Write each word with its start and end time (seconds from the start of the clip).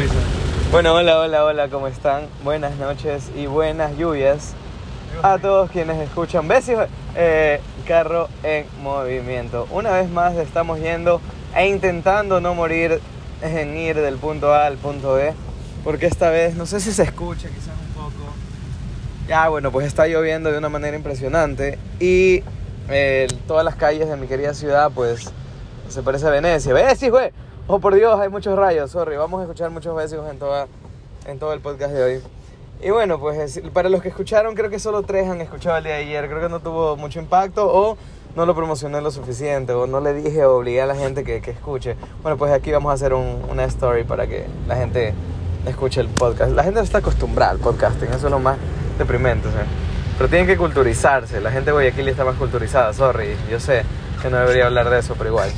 risa. 0.00 0.14
Bueno, 0.72 0.94
hola, 0.94 1.18
hola, 1.18 1.44
hola, 1.44 1.68
¿cómo 1.68 1.86
están? 1.86 2.22
Buenas 2.42 2.76
noches 2.76 3.30
y 3.36 3.44
buenas 3.44 3.98
lluvias 3.98 4.54
a 5.22 5.36
todos 5.38 5.70
quienes 5.70 5.98
escuchan 5.98 6.48
Besos, 6.48 6.88
eh, 7.16 7.60
Carro 7.86 8.28
en 8.42 8.64
Movimiento. 8.82 9.68
Una 9.70 9.90
vez 9.90 10.08
más 10.08 10.36
estamos 10.36 10.80
yendo 10.80 11.20
e 11.54 11.68
intentando 11.68 12.40
no 12.40 12.54
morir 12.54 12.98
en 13.42 13.76
ir 13.76 13.96
del 13.96 14.16
punto 14.16 14.54
A 14.54 14.64
al 14.64 14.78
punto 14.78 15.14
B, 15.14 15.34
porque 15.84 16.06
esta 16.06 16.30
vez, 16.30 16.54
no 16.54 16.64
sé 16.64 16.80
si 16.80 16.92
se 16.92 17.02
escucha 17.02 17.48
quizás 17.48 17.74
un 17.86 17.92
poco. 17.92 18.32
Ya, 19.28 19.50
bueno, 19.50 19.70
pues 19.70 19.86
está 19.86 20.06
lloviendo 20.06 20.50
de 20.50 20.56
una 20.56 20.70
manera 20.70 20.96
impresionante 20.96 21.78
y 21.98 22.42
eh, 22.88 23.26
todas 23.46 23.66
las 23.66 23.74
calles 23.74 24.08
de 24.08 24.16
mi 24.16 24.28
querida 24.28 24.54
ciudad, 24.54 24.90
pues 24.94 25.30
se 25.90 26.02
parece 26.02 26.26
a 26.26 26.30
Venecia. 26.30 26.72
¡Besis, 26.72 27.10
güey! 27.10 27.32
Oh, 27.72 27.78
por 27.78 27.94
Dios, 27.94 28.18
hay 28.18 28.28
muchos 28.28 28.58
rayos, 28.58 28.90
sorry. 28.90 29.16
Vamos 29.16 29.38
a 29.38 29.42
escuchar 29.44 29.70
muchos 29.70 29.94
besos 29.94 30.28
en, 30.28 30.40
toda, 30.40 30.66
en 31.24 31.38
todo 31.38 31.52
el 31.52 31.60
podcast 31.60 31.92
de 31.94 32.02
hoy. 32.02 32.20
Y 32.82 32.90
bueno, 32.90 33.20
pues 33.20 33.60
para 33.72 33.88
los 33.88 34.02
que 34.02 34.08
escucharon, 34.08 34.56
creo 34.56 34.70
que 34.70 34.80
solo 34.80 35.04
tres 35.04 35.28
han 35.28 35.40
escuchado 35.40 35.76
el 35.76 35.84
día 35.84 35.92
de 35.92 36.00
ayer. 36.00 36.26
Creo 36.26 36.40
que 36.40 36.48
no 36.48 36.58
tuvo 36.58 36.96
mucho 36.96 37.20
impacto 37.20 37.72
o 37.72 37.96
no 38.34 38.44
lo 38.44 38.56
promocioné 38.56 39.00
lo 39.00 39.12
suficiente 39.12 39.72
o 39.72 39.86
no 39.86 40.00
le 40.00 40.14
dije 40.14 40.44
o 40.44 40.56
obligué 40.56 40.82
a 40.82 40.86
la 40.86 40.96
gente 40.96 41.22
que, 41.22 41.40
que 41.40 41.52
escuche. 41.52 41.94
Bueno, 42.22 42.36
pues 42.36 42.52
aquí 42.52 42.72
vamos 42.72 42.90
a 42.90 42.94
hacer 42.94 43.14
un, 43.14 43.40
una 43.48 43.62
story 43.66 44.02
para 44.02 44.26
que 44.26 44.46
la 44.66 44.74
gente 44.74 45.14
escuche 45.64 46.00
el 46.00 46.08
podcast. 46.08 46.50
La 46.50 46.64
gente 46.64 46.80
está 46.80 46.98
acostumbrada 46.98 47.52
al 47.52 47.58
podcasting, 47.58 48.08
eso 48.08 48.26
es 48.26 48.32
lo 48.32 48.40
más 48.40 48.58
deprimente. 48.98 49.48
Pero 50.18 50.28
tienen 50.28 50.48
que 50.48 50.56
culturizarse. 50.56 51.40
La 51.40 51.52
gente 51.52 51.66
de 51.66 51.72
Guayaquil 51.74 52.08
está 52.08 52.24
más 52.24 52.34
culturizada, 52.34 52.92
sorry. 52.92 53.36
Yo 53.48 53.60
sé 53.60 53.84
que 54.20 54.28
no 54.28 54.38
debería 54.38 54.66
hablar 54.66 54.90
de 54.90 54.98
eso, 54.98 55.14
pero 55.16 55.30
igual. 55.30 55.52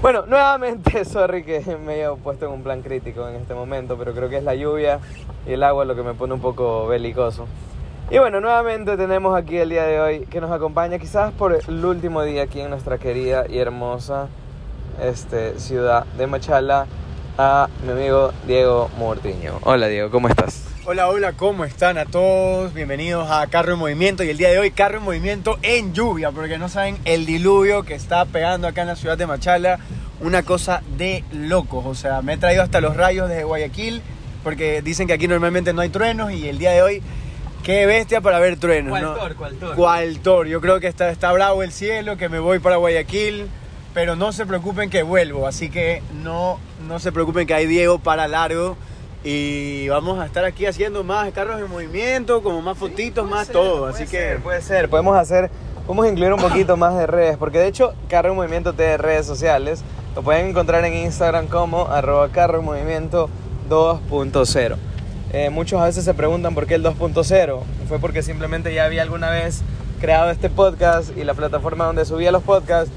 Bueno, 0.00 0.26
nuevamente, 0.26 1.04
sorry 1.04 1.42
que 1.42 1.60
me 1.84 2.00
he 2.00 2.08
puesto 2.22 2.46
en 2.46 2.52
un 2.52 2.62
plan 2.62 2.82
crítico 2.82 3.28
en 3.28 3.34
este 3.34 3.54
momento, 3.54 3.96
pero 3.98 4.14
creo 4.14 4.28
que 4.28 4.36
es 4.36 4.44
la 4.44 4.54
lluvia 4.54 5.00
y 5.44 5.54
el 5.54 5.62
agua 5.64 5.84
lo 5.84 5.96
que 5.96 6.02
me 6.02 6.14
pone 6.14 6.34
un 6.34 6.40
poco 6.40 6.86
belicoso. 6.86 7.46
Y 8.08 8.18
bueno, 8.18 8.40
nuevamente 8.40 8.96
tenemos 8.96 9.36
aquí 9.36 9.56
el 9.56 9.70
día 9.70 9.84
de 9.84 10.00
hoy 10.00 10.20
que 10.26 10.40
nos 10.40 10.52
acompaña 10.52 10.98
quizás 10.98 11.32
por 11.32 11.52
el 11.52 11.84
último 11.84 12.22
día 12.22 12.44
aquí 12.44 12.60
en 12.60 12.70
nuestra 12.70 12.98
querida 12.98 13.46
y 13.48 13.58
hermosa 13.58 14.28
este, 15.02 15.58
ciudad 15.58 16.06
de 16.16 16.26
Machala 16.28 16.86
a 17.36 17.68
mi 17.84 17.90
amigo 17.90 18.32
Diego 18.46 18.88
Mortiño. 18.98 19.58
Hola 19.64 19.88
Diego, 19.88 20.10
¿cómo 20.10 20.28
estás? 20.28 20.68
Hola, 20.90 21.08
hola, 21.08 21.34
¿cómo 21.34 21.66
están 21.66 21.98
a 21.98 22.06
todos? 22.06 22.72
Bienvenidos 22.72 23.30
a 23.30 23.46
Carro 23.48 23.74
en 23.74 23.78
Movimiento 23.78 24.24
y 24.24 24.30
el 24.30 24.38
día 24.38 24.48
de 24.48 24.58
hoy 24.58 24.70
Carro 24.70 24.96
en 24.96 25.04
Movimiento 25.04 25.58
en 25.60 25.92
lluvia, 25.92 26.30
porque 26.30 26.56
no 26.56 26.70
saben 26.70 26.96
el 27.04 27.26
diluvio 27.26 27.82
que 27.82 27.94
está 27.94 28.24
pegando 28.24 28.66
acá 28.66 28.80
en 28.80 28.88
la 28.88 28.96
ciudad 28.96 29.18
de 29.18 29.26
Machala, 29.26 29.80
una 30.20 30.42
cosa 30.42 30.82
de 30.96 31.24
locos, 31.32 31.84
o 31.86 31.94
sea, 31.94 32.22
me 32.22 32.34
he 32.34 32.36
traído 32.36 32.62
hasta 32.62 32.80
los 32.80 32.96
rayos 32.96 33.28
desde 33.28 33.44
Guayaquil, 33.44 34.02
porque 34.42 34.82
dicen 34.82 35.06
que 35.06 35.12
aquí 35.12 35.28
normalmente 35.28 35.72
no 35.72 35.80
hay 35.80 35.88
truenos 35.88 36.32
y 36.32 36.48
el 36.48 36.58
día 36.58 36.72
de 36.72 36.82
hoy, 36.82 37.02
qué 37.62 37.86
bestia 37.86 38.20
para 38.20 38.38
ver 38.38 38.58
truenos. 38.58 38.90
¿Cuál 38.90 39.02
¿no? 39.02 39.14
tor, 39.14 39.34
cuál 39.36 39.54
tor? 39.56 39.76
¿Cuál 39.76 40.18
tor? 40.20 40.46
Yo 40.46 40.60
creo 40.60 40.80
que 40.80 40.86
está, 40.86 41.10
está 41.10 41.32
bravo 41.32 41.62
el 41.62 41.72
cielo, 41.72 42.16
que 42.16 42.28
me 42.28 42.38
voy 42.38 42.58
para 42.58 42.76
Guayaquil, 42.76 43.48
pero 43.94 44.16
no 44.16 44.32
se 44.32 44.46
preocupen 44.46 44.90
que 44.90 45.02
vuelvo, 45.02 45.46
así 45.46 45.70
que 45.70 46.02
no, 46.22 46.58
no 46.86 46.98
se 46.98 47.12
preocupen 47.12 47.46
que 47.46 47.54
hay 47.54 47.66
Diego 47.66 47.98
para 47.98 48.28
largo. 48.28 48.76
Y 49.24 49.88
vamos 49.88 50.20
a 50.20 50.26
estar 50.26 50.44
aquí 50.44 50.64
haciendo 50.64 51.02
más 51.02 51.30
carros 51.32 51.60
en 51.60 51.68
movimiento, 51.68 52.40
como 52.42 52.62
más 52.62 52.78
fotitos, 52.78 53.28
más 53.28 53.48
todo. 53.48 53.86
Así 53.86 54.06
que 54.06 54.38
puede 54.42 54.62
ser, 54.62 54.88
podemos 54.88 55.16
hacer, 55.16 55.50
podemos 55.86 56.06
incluir 56.06 56.32
un 56.32 56.40
poquito 56.40 56.76
más 56.76 56.96
de 56.96 57.06
redes, 57.08 57.36
porque 57.36 57.58
de 57.58 57.66
hecho 57.66 57.94
Carro 58.08 58.30
en 58.30 58.36
Movimiento 58.36 58.74
tiene 58.74 58.96
redes 58.96 59.26
sociales, 59.26 59.82
lo 60.18 60.24
pueden 60.24 60.48
encontrar 60.48 60.84
en 60.84 60.94
Instagram 60.94 61.46
como 61.46 61.86
arroba 61.86 62.28
Carro 62.30 62.58
en 62.58 62.64
Movimiento 62.64 63.30
2.0. 63.70 64.74
Eh, 65.32 65.48
muchos 65.48 65.80
a 65.80 65.84
veces 65.84 66.04
se 66.04 66.12
preguntan 66.12 66.56
por 66.56 66.66
qué 66.66 66.74
el 66.74 66.82
2.0, 66.82 67.60
fue 67.86 68.00
porque 68.00 68.24
simplemente 68.24 68.74
ya 68.74 68.84
había 68.84 69.02
alguna 69.02 69.30
vez 69.30 69.60
creado 70.00 70.30
este 70.30 70.50
podcast 70.50 71.16
y 71.16 71.22
la 71.22 71.34
plataforma 71.34 71.84
donde 71.84 72.04
subía 72.04 72.32
los 72.32 72.42
podcasts 72.42 72.90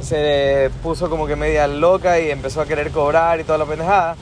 se 0.00 0.70
puso 0.80 1.10
como 1.10 1.26
que 1.26 1.34
media 1.34 1.66
loca 1.66 2.20
y 2.20 2.30
empezó 2.30 2.60
a 2.60 2.66
querer 2.66 2.92
cobrar 2.92 3.40
y 3.40 3.42
toda 3.42 3.58
la 3.58 3.64
pendejada. 3.64 4.14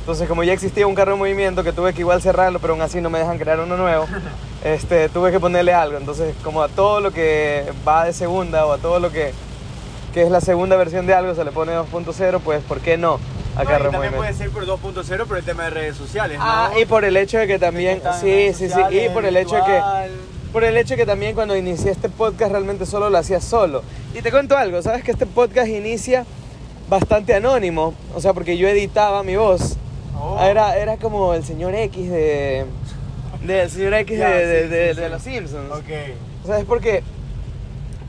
Entonces, 0.00 0.26
como 0.26 0.44
ya 0.44 0.54
existía 0.54 0.86
un 0.86 0.94
carro 0.94 1.12
en 1.12 1.18
movimiento 1.18 1.62
que 1.62 1.74
tuve 1.74 1.92
que 1.92 2.00
igual 2.00 2.22
cerrarlo, 2.22 2.58
pero 2.58 2.72
aún 2.72 2.80
así 2.80 3.02
no 3.02 3.10
me 3.10 3.18
dejan 3.18 3.36
crear 3.36 3.60
uno 3.60 3.76
nuevo, 3.76 4.06
este, 4.64 5.10
tuve 5.10 5.30
que 5.30 5.40
ponerle 5.40 5.74
algo. 5.74 5.98
Entonces, 5.98 6.34
como 6.42 6.62
a 6.62 6.68
todo 6.68 7.00
lo 7.00 7.10
que 7.10 7.70
va 7.86 8.06
de 8.06 8.14
segunda 8.14 8.64
o 8.64 8.72
a 8.72 8.78
todo 8.78 8.98
lo 8.98 9.12
que, 9.12 9.34
que 10.18 10.24
es 10.24 10.32
la 10.32 10.40
segunda 10.40 10.74
versión 10.74 11.06
de 11.06 11.14
algo 11.14 11.32
se 11.36 11.44
le 11.44 11.52
pone 11.52 11.70
2.0, 11.74 12.40
pues 12.40 12.60
¿por 12.64 12.80
qué 12.80 12.96
no 12.96 13.20
a 13.56 13.62
No, 13.62 13.70
y 13.88 13.92
también 13.92 14.12
puede 14.14 14.32
ser 14.34 14.50
por 14.50 14.66
2.0 14.66 15.26
por 15.26 15.38
el 15.38 15.44
tema 15.44 15.62
de 15.64 15.70
redes 15.70 15.96
sociales. 15.96 16.38
¿no? 16.38 16.44
Ah, 16.44 16.72
y 16.76 16.86
por 16.86 17.04
el 17.04 17.16
hecho 17.16 17.38
de 17.38 17.46
que 17.46 17.60
también, 17.60 18.02
en 18.04 18.12
sí, 18.14 18.26
redes 18.26 18.56
sí, 18.56 18.64
sí, 18.64 18.64
y 18.64 18.68
sociales, 18.82 19.10
por 19.12 19.24
el 19.24 19.36
hecho 19.36 19.54
de 19.54 19.62
que... 19.62 19.80
Por 20.52 20.64
el 20.64 20.76
hecho 20.76 20.94
de 20.94 20.96
que 20.96 21.06
también 21.06 21.36
cuando 21.36 21.56
inicié 21.56 21.92
este 21.92 22.08
podcast 22.08 22.50
realmente 22.50 22.84
solo 22.84 23.10
lo 23.10 23.16
hacía 23.18 23.40
solo. 23.40 23.84
Y 24.12 24.20
te 24.20 24.32
cuento 24.32 24.56
algo, 24.56 24.82
¿sabes? 24.82 25.04
Que 25.04 25.12
este 25.12 25.24
podcast 25.24 25.68
inicia 25.68 26.24
bastante 26.88 27.32
anónimo. 27.32 27.94
O 28.16 28.20
sea, 28.20 28.32
porque 28.32 28.56
yo 28.56 28.66
editaba 28.66 29.22
mi 29.22 29.36
voz. 29.36 29.76
Oh. 30.20 30.42
Era, 30.42 30.76
era 30.78 30.96
como 30.96 31.32
el 31.32 31.44
señor 31.44 31.76
X 31.76 32.10
de... 32.10 32.64
de 33.44 33.62
el 33.62 33.70
señor 33.70 33.94
X 33.94 34.18
de, 34.18 34.24
de- 34.24 34.62
sí, 34.64 34.68
de- 34.68 34.94
sí, 34.94 35.00
de 35.00 35.06
sí. 35.06 35.12
los 35.12 35.22
Simpsons. 35.22 35.70
Ok. 35.70 35.90
O 36.42 36.46
sea, 36.48 36.58
es 36.58 36.64
porque 36.64 37.04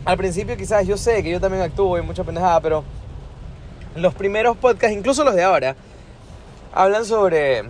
al 0.09 0.17
principio 0.17 0.57
quizás 0.57 0.87
yo 0.87 0.97
sé 0.97 1.21
que 1.23 1.29
yo 1.29 1.39
también 1.39 1.61
actúo 1.63 1.97
y 1.97 2.01
mucha 2.01 2.23
pendejada, 2.23 2.59
pero 2.61 2.83
los 3.95 4.13
primeros 4.15 4.57
podcasts, 4.57 4.95
incluso 4.97 5.23
los 5.23 5.35
de 5.35 5.43
ahora, 5.43 5.75
hablan 6.73 7.05
sobre 7.05 7.63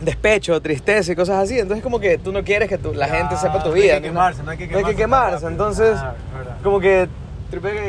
despecho, 0.00 0.60
tristeza 0.60 1.12
y 1.12 1.16
cosas 1.16 1.42
así. 1.44 1.58
Entonces 1.58 1.82
como 1.82 1.98
que 2.00 2.18
tú 2.18 2.32
no 2.32 2.42
quieres 2.42 2.68
que 2.68 2.78
tu- 2.78 2.94
la 2.94 3.08
gente 3.08 3.36
sepa 3.36 3.62
tu 3.62 3.68
no 3.68 3.74
vida. 3.74 3.94
hay 3.94 4.00
que 4.00 4.08
quemarse, 4.08 4.42
no 4.42 4.50
hay 4.50 4.56
que 4.58 4.66
No 4.66 4.78
hay 4.78 4.84
que 4.84 4.94
quemarse 4.96 5.36
quemarse. 5.36 5.46
Entonces, 5.46 5.96
Ah, 6.00 6.14
como 6.62 6.80
que, 6.80 7.08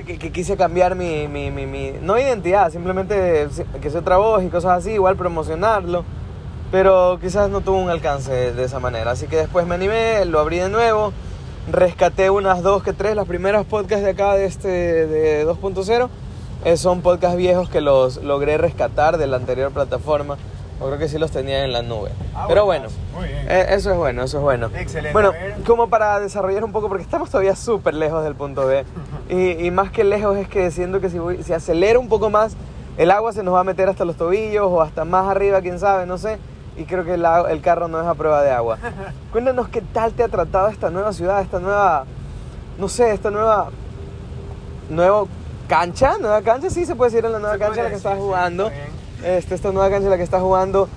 que, 0.06 0.18
que- 0.20 0.31
quise 0.31 0.56
cambiar 0.58 0.96
mi, 0.96 1.28
mi, 1.28 1.52
mi, 1.52 1.66
mi- 1.66 1.94
no 2.02 2.18
identidad, 2.20 2.72
simplemente 2.72 3.48
si- 3.50 3.64
que 3.81 3.90
sea 3.90 4.02
otra 4.02 4.18
voz 4.18 4.44
y 4.44 4.48
cosas 4.50 4.78
así, 4.80 4.92
igual 4.92 5.16
promocionarlo. 5.16 6.04
Pero 6.72 7.18
quizás 7.22 7.50
no 7.50 7.62
tuvo 7.62 7.78
un 7.78 7.90
alcance 7.90 8.52
de 8.54 8.64
esa 8.64 8.80
manera. 8.80 9.12
Así 9.12 9.28
que 9.28 9.38
después 9.38 9.66
me 9.66 9.75
animé, 9.75 10.25
lo 10.25 10.40
abrí 10.40 10.58
de 10.58 10.68
nuevo, 10.70 11.14
rescaté 11.72 12.30
unas 12.30 12.62
dos 12.62 12.84
que 12.84 12.94
tres. 12.94 13.16
Las 13.16 13.28
primeras 13.28 13.66
podcasts 13.66 14.03
de 14.03 14.12
acá 14.12 14.34
de 14.36 14.46
este 14.46 14.68
de 15.08 15.46
2.0 15.48 16.09
eh, 16.66 16.78
son 16.78 17.02
podcasts 17.02 17.38
viejos 17.38 17.70
que 17.70 17.81
los 17.81 18.18
logré 18.24 18.58
rescatar 18.58 19.18
de 19.18 19.28
la 19.28 19.38
anterior 19.38 19.72
plataforma. 19.72 20.38
Yo 20.80 20.88
creo 20.88 20.98
que 20.98 21.08
sí 21.08 21.18
los 21.18 21.31
tenía 21.31 21.64
en 21.64 21.72
la 21.72 21.81
nube. 21.84 22.09
Ah, 22.36 22.46
Pero 22.50 22.66
bueno, 22.66 22.88
muy 23.16 23.30
bien. 23.30 23.46
eh, 23.50 23.68
eso 23.70 23.92
es 23.92 23.98
bueno, 23.98 24.24
eso 24.24 24.38
es 24.40 24.44
bueno. 24.44 24.70
Excelente, 24.75 25.14
Bueno, 25.14 25.31
como 25.66 25.88
para 25.90 26.20
desarrollar 26.20 26.66
un 26.66 26.74
poco, 26.74 26.90
porque 26.90 27.04
estamos 27.04 27.30
todavía 27.30 27.56
súper 27.56 27.94
lejos 27.94 28.24
del 28.24 28.36
punto 28.36 28.66
B. 28.68 28.84
Y, 29.30 29.66
y 29.66 29.72
más 29.72 29.90
que 29.90 30.04
lejos 30.04 30.38
es 30.38 30.48
que 30.48 30.70
siento 30.72 31.00
que 31.02 31.09
si, 31.09 31.18
voy- 31.18 31.42
si 31.42 31.52
acelero 31.54 32.00
un 32.00 32.09
poco 32.09 32.30
más, 32.30 32.56
el 32.98 33.09
agua 33.09 33.31
se 33.34 33.42
nos 33.42 33.56
va 33.56 33.62
a 33.62 33.64
meter 33.64 33.90
hasta 33.90 34.06
los 34.06 34.18
tobillos 34.18 34.68
o 34.70 34.81
hasta 34.84 35.04
más 35.06 35.28
arriba, 35.28 35.62
quién 35.62 35.80
sabe, 35.80 36.06
no 36.06 36.18
sé. 36.20 36.38
Y 36.78 36.84
creo 36.86 37.06
que 37.06 37.13
el, 37.13 37.25
el 37.50 37.62
carro 37.62 37.88
no 37.88 38.02
es 38.02 38.08
a 38.08 38.13
prueba 38.16 38.41
de 38.44 38.52
agua. 38.52 38.78
Cuéntanos 39.31 39.69
qué 39.69 39.81
tal 39.81 40.12
te 40.13 40.24
ha 40.24 40.28
tratado 40.28 40.68
esta 40.68 40.90
nueva 40.90 41.13
ciudad, 41.13 41.41
esta 41.41 41.59
nueva, 41.59 42.06
no 42.78 42.88
sé, 42.90 43.12
esta 43.12 43.31
nueva, 43.31 43.69
nuevo 44.90 45.28
cancha, 45.68 46.18
nueva 46.19 46.41
cancha, 46.41 46.69
sí 46.69 46.86
se 46.86 46.96
puede 46.96 47.12
decir 47.12 47.25
en 47.25 47.31
la 47.31 47.40
nueva 47.40 47.58
cancha 47.58 47.80
en 47.80 47.84
la 47.86 47.90
que 47.90 47.96
decir, 47.96 47.97
estás 47.97 48.16
sí, 48.18 48.19
jugando. 48.24 48.69
bien. 48.69 49.06
Este, 49.24 49.56
esta 49.56 49.72
nueva 49.72 49.90
cancha 49.90 50.06
en 50.06 50.12
la 50.12 50.18
que 50.18 50.24
estás 50.24 50.41
jugando. 50.41 50.88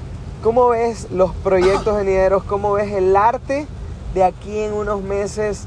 ¿Cómo 0.42 0.68
ves 0.68 1.10
los 1.10 1.32
proyectos 1.36 1.96
venideros? 1.96 2.44
¿Cómo 2.44 2.72
ves 2.72 2.92
el 2.92 3.16
arte 3.16 3.66
de 4.14 4.24
aquí 4.24 4.58
en 4.60 4.72
unos 4.72 5.00
meses 5.02 5.64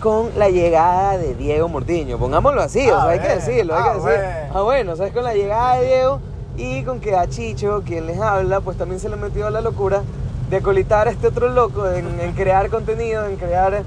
con 0.00 0.30
la 0.38 0.48
llegada 0.48 1.18
de 1.18 1.34
Diego 1.34 1.68
Mortiño? 1.68 2.18
Pongámoslo 2.18 2.62
así, 2.62 2.88
o 2.90 2.96
Ah, 2.96 3.02
sea, 3.02 3.10
hay 3.10 3.18
que 3.20 3.26
bueno, 3.26 3.40
decirlo, 3.46 3.74
hay 3.74 3.80
ah, 3.82 3.84
que 3.84 3.98
decir. 3.98 4.02
bueno. 4.10 4.54
Ah, 4.54 4.62
bueno, 4.62 4.96
¿sabes? 4.96 5.12
Con 5.12 5.24
la 5.24 5.34
llegada 5.34 5.76
de 5.78 5.86
Diego 5.86 6.20
y 6.56 6.82
con 6.82 7.00
que 7.00 7.14
a 7.16 7.28
Chicho, 7.28 7.82
quien 7.84 8.06
les 8.06 8.18
habla, 8.18 8.60
pues 8.60 8.76
también 8.76 9.00
se 9.00 9.08
le 9.08 9.16
metió 9.16 9.50
la 9.50 9.60
locura 9.60 10.02
de 10.50 10.56
acolitar 10.56 11.08
a 11.08 11.10
este 11.10 11.26
otro 11.28 11.48
loco 11.48 11.90
en, 11.90 12.20
en 12.20 12.32
crear 12.32 12.68
contenido, 12.70 13.26
en 13.26 13.36
crear 13.36 13.82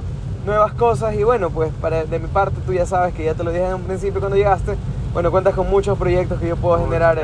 nuevas 0.45 0.73
cosas 0.73 1.15
y 1.15 1.23
bueno, 1.23 1.49
pues 1.49 1.71
para, 1.81 2.05
de 2.05 2.19
mi 2.19 2.27
parte 2.27 2.57
tú 2.65 2.73
ya 2.73 2.85
sabes 2.85 3.13
que 3.13 3.23
ya 3.23 3.33
te 3.33 3.43
lo 3.43 3.51
dije 3.51 3.65
en 3.65 3.75
un 3.75 3.83
principio 3.83 4.19
cuando 4.19 4.37
llegaste, 4.37 4.75
bueno, 5.13 5.31
cuentas 5.31 5.53
con 5.53 5.69
muchos 5.69 5.97
proyectos 5.97 6.39
que 6.39 6.47
yo 6.47 6.55
puedo 6.57 6.83
generar 6.83 7.17
eh, 7.17 7.23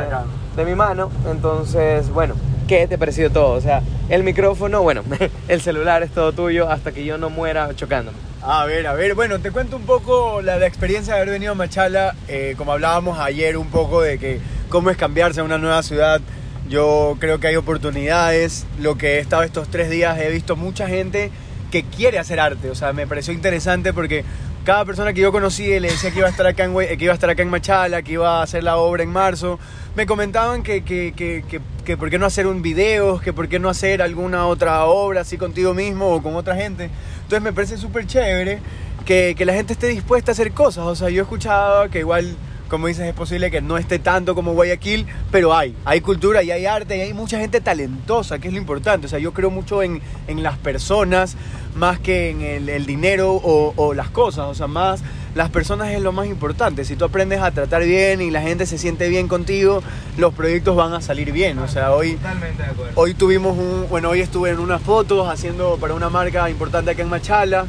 de 0.55 0.65
mi 0.65 0.75
mano, 0.75 1.09
entonces, 1.29 2.09
bueno, 2.09 2.35
¿qué 2.67 2.87
te 2.87 2.97
pareció 2.97 3.31
todo? 3.31 3.51
O 3.53 3.61
sea, 3.61 3.81
el 4.09 4.23
micrófono, 4.23 4.81
bueno, 4.81 5.03
el 5.47 5.61
celular 5.61 6.03
es 6.03 6.11
todo 6.11 6.31
tuyo 6.31 6.69
hasta 6.69 6.91
que 6.91 7.05
yo 7.05 7.17
no 7.17 7.29
muera 7.29 7.73
chocándome. 7.75 8.17
A 8.41 8.65
ver, 8.65 8.85
a 8.85 8.93
ver, 8.93 9.15
bueno, 9.15 9.39
te 9.39 9.51
cuento 9.51 9.75
un 9.75 9.83
poco 9.83 10.41
la, 10.41 10.57
la 10.57 10.67
experiencia 10.67 11.15
de 11.15 11.21
haber 11.21 11.33
venido 11.33 11.53
a 11.53 11.55
Machala, 11.55 12.15
eh, 12.27 12.53
como 12.57 12.73
hablábamos 12.73 13.17
ayer 13.19 13.57
un 13.57 13.67
poco 13.67 14.01
de 14.01 14.19
que 14.19 14.39
cómo 14.69 14.89
es 14.89 14.97
cambiarse 14.97 15.41
a 15.41 15.43
una 15.43 15.57
nueva 15.57 15.83
ciudad. 15.83 16.21
Yo 16.69 17.15
creo 17.19 17.39
que 17.39 17.47
hay 17.47 17.55
oportunidades. 17.55 18.65
Lo 18.79 18.97
que 18.97 19.15
he 19.15 19.19
estado 19.19 19.43
estos 19.43 19.69
tres 19.69 19.89
días 19.89 20.17
he 20.19 20.29
visto 20.29 20.55
mucha 20.55 20.87
gente 20.87 21.31
que 21.71 21.83
quiere 21.83 22.19
hacer 22.19 22.39
arte. 22.39 22.69
O 22.69 22.75
sea, 22.75 22.93
me 22.93 23.07
pareció 23.07 23.33
interesante 23.33 23.93
porque 23.93 24.23
cada 24.65 24.83
persona 24.83 25.13
que 25.13 25.21
yo 25.21 25.31
conocí 25.31 25.63
y 25.63 25.79
le 25.79 25.89
decía 25.91 26.09
que 26.11 26.17
iba 26.17 26.27
a 26.27 26.31
estar 26.31 26.47
acá 26.47 26.63
en, 26.63 26.75
que 26.75 27.03
iba 27.03 27.11
a 27.11 27.13
estar 27.13 27.29
acá 27.29 27.43
en 27.43 27.49
Machala, 27.49 28.01
que 28.01 28.13
iba 28.13 28.39
a 28.39 28.43
hacer 28.43 28.63
la 28.63 28.77
obra 28.77 29.03
en 29.03 29.09
marzo, 29.09 29.59
me 29.95 30.07
comentaban 30.07 30.63
que, 30.63 30.83
que, 30.83 31.13
que, 31.15 31.43
que, 31.47 31.61
que 31.85 31.97
por 31.97 32.09
qué 32.09 32.17
no 32.17 32.25
hacer 32.25 32.47
un 32.47 32.63
video, 32.63 33.21
que 33.21 33.31
por 33.31 33.47
qué 33.47 33.59
no 33.59 33.69
hacer 33.69 34.01
alguna 34.01 34.47
otra 34.47 34.85
obra 34.85 35.21
así 35.21 35.37
contigo 35.37 35.75
mismo 35.75 36.07
o 36.07 36.23
con 36.23 36.35
otra 36.35 36.55
gente. 36.55 36.89
Entonces 37.17 37.41
me 37.41 37.53
parece 37.53 37.77
súper 37.77 38.07
chévere 38.07 38.59
que, 39.05 39.35
que 39.37 39.45
la 39.45 39.53
gente 39.53 39.73
esté 39.73 39.87
dispuesta 39.87 40.31
a 40.31 40.33
hacer 40.33 40.51
cosas. 40.51 40.85
O 40.85 40.95
sea, 40.95 41.09
yo 41.09 41.21
escuchaba 41.21 41.87
que 41.89 41.99
igual, 41.99 42.35
como 42.69 42.87
dices, 42.87 43.07
es 43.07 43.13
posible 43.13 43.51
que 43.51 43.61
no 43.61 43.77
esté 43.77 43.99
tanto 43.99 44.35
como 44.35 44.53
Guayaquil, 44.53 45.05
pero 45.31 45.55
hay. 45.55 45.75
Hay 45.85 46.01
cultura 46.01 46.43
y 46.43 46.51
hay 46.51 46.65
arte 46.65 46.97
y 46.97 47.01
hay 47.01 47.13
mucha 47.13 47.39
gente 47.39 47.61
talentosa, 47.61 48.39
que 48.39 48.47
es 48.47 48.53
lo 48.53 48.59
importante. 48.59 49.07
O 49.07 49.09
sea, 49.09 49.19
yo 49.19 49.33
creo 49.33 49.49
mucho 49.49 49.83
en, 49.83 50.01
en 50.27 50.43
las 50.43 50.57
personas 50.57 51.35
más 51.75 51.99
que 51.99 52.29
en 52.29 52.41
el, 52.41 52.69
el 52.69 52.85
dinero 52.85 53.33
o, 53.33 53.73
o 53.75 53.93
las 53.93 54.09
cosas. 54.09 54.45
O 54.45 54.55
sea, 54.55 54.67
más 54.67 55.01
las 55.35 55.49
personas 55.49 55.91
es 55.91 56.01
lo 56.01 56.13
más 56.13 56.27
importante. 56.27 56.85
Si 56.85 56.95
tú 56.95 57.05
aprendes 57.05 57.41
a 57.41 57.51
tratar 57.51 57.83
bien 57.83 58.21
y 58.21 58.31
la 58.31 58.41
gente 58.41 58.65
se 58.65 58.77
siente 58.77 59.09
bien 59.09 59.27
contigo, 59.27 59.83
los 60.17 60.33
proyectos 60.33 60.75
van 60.77 60.93
a 60.93 61.01
salir 61.01 61.31
bien. 61.33 61.59
O 61.59 61.67
sea, 61.67 61.93
hoy... 61.93 62.13
Totalmente 62.13 62.63
de 62.63 62.69
acuerdo. 62.69 62.91
Hoy 62.95 63.13
tuvimos 63.13 63.57
un, 63.57 63.87
bueno, 63.89 64.09
hoy 64.09 64.21
estuve 64.21 64.51
en 64.51 64.59
unas 64.59 64.81
fotos 64.81 65.27
haciendo 65.27 65.77
para 65.77 65.93
una 65.93 66.09
marca 66.09 66.49
importante 66.49 66.91
acá 66.91 67.01
en 67.01 67.09
Machala. 67.09 67.65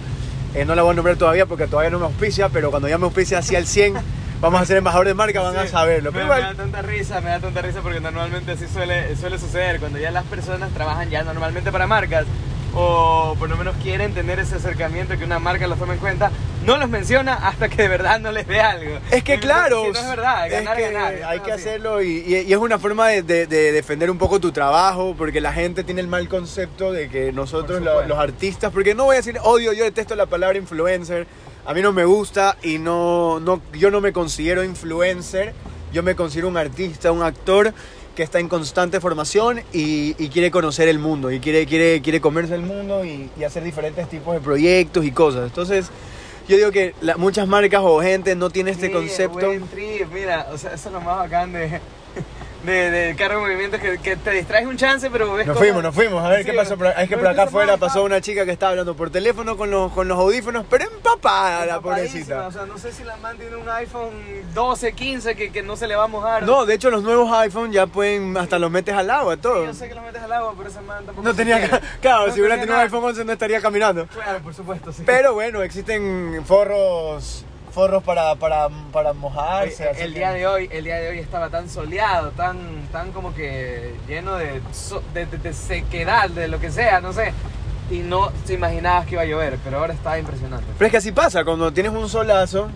Eh, 0.55 0.65
no 0.65 0.77
la 0.77 0.83
voy 0.83 0.93
a 0.93 0.95
nombrar 0.95 1.17
todavía 1.17 1.47
porque 1.47 1.67
todavía 1.67 1.91
no 1.91 1.99
me 1.99 2.07
auspicia, 2.07 2.49
pero 2.49 2.71
cuando 2.71 2.89
ya 2.89 2.99
me 2.99 3.05
auspicia 3.05 3.39
hacia 3.39 3.59
el 3.59 3.67
100, 3.67 3.95
vamos 4.41 4.61
a 4.61 4.65
ser 4.67 4.77
embajador 4.79 5.07
de 5.07 5.15
marca, 5.15 5.41
van 5.41 5.57
a 5.57 5.63
Sí. 5.65 5.69
saberlo. 5.69 6.13
Me, 6.13 6.19
Pero 6.19 6.27
me 6.27 6.31
da 6.35 6.39
igual, 6.41 6.57
tanta 6.57 6.83
risa, 6.83 7.21
me 7.21 7.31
da 7.31 7.41
tanta 7.41 7.63
risa 7.63 7.81
porque 7.81 8.01
normalmente 8.01 8.53
así 8.53 8.67
suele, 8.69 9.17
suele 9.17 9.39
suceder. 9.39 9.81
Cuando 9.81 9.99
ya 9.99 10.11
las 10.11 10.25
personas 10.25 10.71
trabajan 10.73 11.11
ya 11.11 11.23
normalmente 11.25 11.73
para 11.73 11.87
marcas 11.87 12.27
o 12.79 13.35
por 13.39 13.49
lo 13.49 13.57
menos 13.57 13.75
quieren 13.83 14.13
tener 14.13 14.39
ese 14.39 14.57
acercamiento 14.57 15.17
que 15.17 15.25
una 15.25 15.39
marca 15.39 15.67
los 15.67 15.79
tome 15.79 15.95
en 15.95 15.99
cuenta, 16.01 16.31
no 16.67 16.77
los 16.77 16.91
menciona 16.91 17.33
hasta 17.35 17.71
que 17.71 17.81
de 17.83 17.89
verdad 17.89 18.21
no 18.21 18.31
les 18.33 18.47
dé 18.47 18.61
algo. 18.61 18.99
es 19.11 19.23
que 19.25 19.39
claro, 19.41 19.85
Si 19.87 19.93
no 19.93 19.99
es 20.01 20.09
verdad, 20.11 20.47
es 20.47 20.53
ganar, 20.53 20.77
que 20.77 20.83
ganar. 20.93 21.15
hay 21.27 21.41
que 21.41 21.51
es 21.53 21.57
así. 21.57 21.69
hacerlo 21.69 22.03
y, 22.03 22.19
y- 22.27 22.41
y 22.47 22.53
es 22.53 22.59
una 22.59 22.79
forma 22.79 23.09
de, 23.09 23.23
de- 23.23 23.47
de 23.47 23.73
defender 23.73 24.11
un 24.11 24.19
poco 24.19 24.41
tu 24.41 24.53
trabajo, 24.53 25.15
porque 25.17 25.41
la 25.41 25.55
gente 25.55 25.85
tiene 25.85 26.03
el 26.03 26.09
mal 26.09 26.29
concepto 26.29 26.93
de 26.93 27.09
que 27.09 27.33
nosotros 27.33 27.81
lo- 27.81 28.07
los 28.07 28.19
artistas, 28.19 28.71
porque 28.73 28.95
no 28.95 29.05
voy 29.05 29.15
a 29.15 29.19
decir 29.21 29.39
odio, 29.43 29.73
yo 29.73 29.85
detesto 29.85 30.15
la 30.15 30.27
palabra 30.27 30.59
influencer, 30.59 31.27
a 31.67 31.75
mí 31.75 31.83
no 31.83 31.93
me 31.93 32.05
gusta 32.05 32.57
y 32.63 32.79
no, 32.79 33.41
no, 33.41 33.61
yo 33.73 33.91
no 33.91 34.01
me 34.01 34.13
considero 34.13 34.63
influencer, 34.65 35.53
yo 35.93 36.03
me 36.03 36.15
considero 36.15 36.49
un 36.49 36.57
artista, 36.57 37.13
un 37.13 37.23
actor 37.23 37.73
que 38.15 38.23
está 38.23 38.39
en 38.39 38.49
constante 38.49 39.01
formación 39.01 39.61
y, 39.73 40.15
y 40.23 40.29
quiere 40.31 40.51
conocer 40.51 40.89
el 40.89 40.99
mundo 40.99 41.31
y 41.31 41.39
quiere, 41.41 41.67
quiere, 41.67 42.01
quiere 42.01 42.21
comerse 42.21 42.55
el 42.55 42.63
mundo 42.63 43.05
y, 43.05 43.31
y 43.39 43.45
hacer 43.45 43.63
diferentes 43.63 44.09
tipos 44.09 44.33
de 44.35 44.41
proyectos 44.41 45.05
y 45.05 45.11
cosas. 45.11 45.45
Entonces, 45.49 45.91
yo 46.49 46.57
digo 46.57 46.71
que 46.71 46.95
la- 47.03 47.17
muchas 47.17 47.47
marcas 47.47 47.81
o 47.85 48.01
gente 48.01 48.35
no 48.37 48.49
tiene 48.51 48.71
este 48.71 48.87
Sí, 48.87 48.93
concepto. 48.93 49.35
buen 49.47 49.67
trip, 49.69 50.07
mira, 50.13 50.47
o 50.53 50.57
sea, 50.57 50.73
eso 50.73 50.89
es 50.89 50.93
lo 50.95 51.01
más 51.01 51.17
bacán 51.19 51.53
de, 51.53 51.81
de, 52.65 52.91
de 52.91 53.17
carro 53.17 53.37
de 53.37 53.41
movimiento 53.43 53.79
que, 53.79 53.99
que 53.99 54.17
te 54.17 54.31
distraes 54.33 54.67
un 54.67 54.77
chance, 54.77 55.09
pero 55.11 55.33
ves 55.35 55.47
Nos 55.47 55.55
cosas- 55.57 55.69
fuimos, 55.69 55.83
nos 55.85 55.95
fuimos. 55.95 56.25
A 56.25 56.29
ver 56.29 56.41
Sí, 56.41 56.47
qué 56.51 56.53
pasó. 56.57 56.77
Por, 56.77 56.87
es 56.89 57.09
que 57.09 57.17
por 57.17 57.27
acá 57.29 57.45
afuera 57.45 57.77
pasó 57.77 58.03
una 58.03 58.21
chica 58.21 58.45
que 58.45 58.51
estaba 58.53 58.71
hablando 58.71 58.97
por 58.97 59.11
teléfono 59.11 59.57
con 59.57 59.71
los, 59.71 59.93
con 59.93 60.09
los 60.09 60.19
audífonos, 60.19 60.65
pero 60.69 60.85
empapada 60.85 61.65
la 61.67 61.81
pobrecita. 61.81 62.47
O 62.47 62.53
sea, 62.53 62.67
no 62.67 62.77
sé 62.79 62.93
si 62.93 63.05
la 63.05 63.17
man 63.19 63.37
tiene 63.39 63.57
un 63.57 63.69
iPhone 63.69 64.11
12, 64.55 64.93
15 64.93 65.37
que, 65.37 65.53
que 65.53 65.63
no 65.63 65.77
se 65.77 65.87
le 65.87 65.95
va 65.97 66.05
a 66.05 66.09
mojar. 66.09 66.43
No, 66.43 66.67
de 66.67 66.75
hecho 66.75 66.91
los 66.91 67.03
nuevos 67.03 67.31
iPhone 67.39 67.71
ya 67.73 67.87
pueden, 67.87 68.37
hasta 68.37 68.59
los 68.59 68.71
metes 68.71 68.95
al 68.95 69.11
agua, 69.11 69.35
Sí, 69.35 69.41
todo. 69.43 69.65
yo 69.67 69.75
sé 69.75 69.89
que 69.89 69.95
lo 69.95 70.03
metes 70.03 70.23
al 70.23 70.33
agua, 70.33 70.55
pero 70.57 70.69
esa 70.69 70.81
man 70.81 71.05
tampoco 71.05 71.23
No 71.29 71.35
tenía, 71.35 71.59
quiere. 71.61 71.81
claro, 72.01 72.27
No 72.29 72.33
si 72.35 72.41
hubiera 72.41 72.57
tenido 72.57 72.75
un 72.75 72.81
iPhone 72.83 73.05
11 73.05 73.25
no 73.25 73.33
estaría 73.33 73.61
caminando. 73.61 74.07
Claro, 74.09 74.41
por 74.41 74.55
supuesto, 74.55 74.93
sí. 74.93 75.03
Pero 75.07 75.35
bueno, 75.35 75.63
existen 75.63 76.43
forros, 76.47 77.45
forros 77.77 78.03
para, 78.03 78.35
para, 78.37 78.69
para 78.91 79.13
mojarse. 79.13 79.83
Oye, 79.83 79.91
así 79.93 80.01
el 80.03 80.13
que- 80.15 80.19
día 80.21 80.31
de 80.33 80.47
hoy, 80.47 80.69
el 80.73 80.83
día 80.85 80.97
de 80.97 81.11
hoy 81.11 81.19
estaba 81.19 81.51
tan 81.51 81.69
soleado, 81.69 82.31
tan, 82.31 82.57
tan 82.91 83.13
como 83.13 83.35
que 83.35 83.93
lleno 84.09 84.37
de, 84.37 84.63
so- 84.73 85.03
de, 85.13 85.27
de- 85.27 85.37
de 85.37 85.53
sequedad, 85.53 86.31
de 86.31 86.49
lo 86.49 86.59
que 86.59 86.71
sea, 86.71 87.03
no 87.03 87.13
sé. 87.13 87.35
Y 87.91 87.99
no 87.99 88.31
te 88.47 88.55
imaginabas 88.55 89.05
que 89.07 89.13
iba 89.13 89.23
a 89.23 89.27
llover, 89.27 89.59
pero 89.63 89.77
ahora 89.79 89.93
está 89.93 90.19
impresionante. 90.19 90.65
Pero 90.79 90.87
es 90.87 90.91
que 90.91 90.97
así 90.97 91.13
pasa, 91.13 91.45
cuando 91.45 91.71
tienes 91.71 91.93
un 91.93 92.09
solazo, 92.09 92.71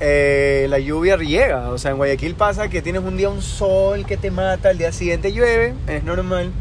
eh, 0.00 0.66
la 0.68 0.78
lluvia 0.78 1.16
riega. 1.16 1.70
O 1.70 1.78
sea, 1.78 1.92
en 1.92 1.96
Guayaquil 1.96 2.34
pasa 2.34 2.68
que 2.68 2.82
tienes 2.82 3.02
un 3.02 3.16
día 3.16 3.30
un 3.30 3.40
sol 3.40 4.04
que 4.04 4.18
te 4.18 4.30
mata, 4.30 4.68
al 4.68 4.76
día 4.76 4.92
siguiente 4.92 5.32
llueve, 5.32 5.74
es 5.88 6.04
normal. 6.04 6.52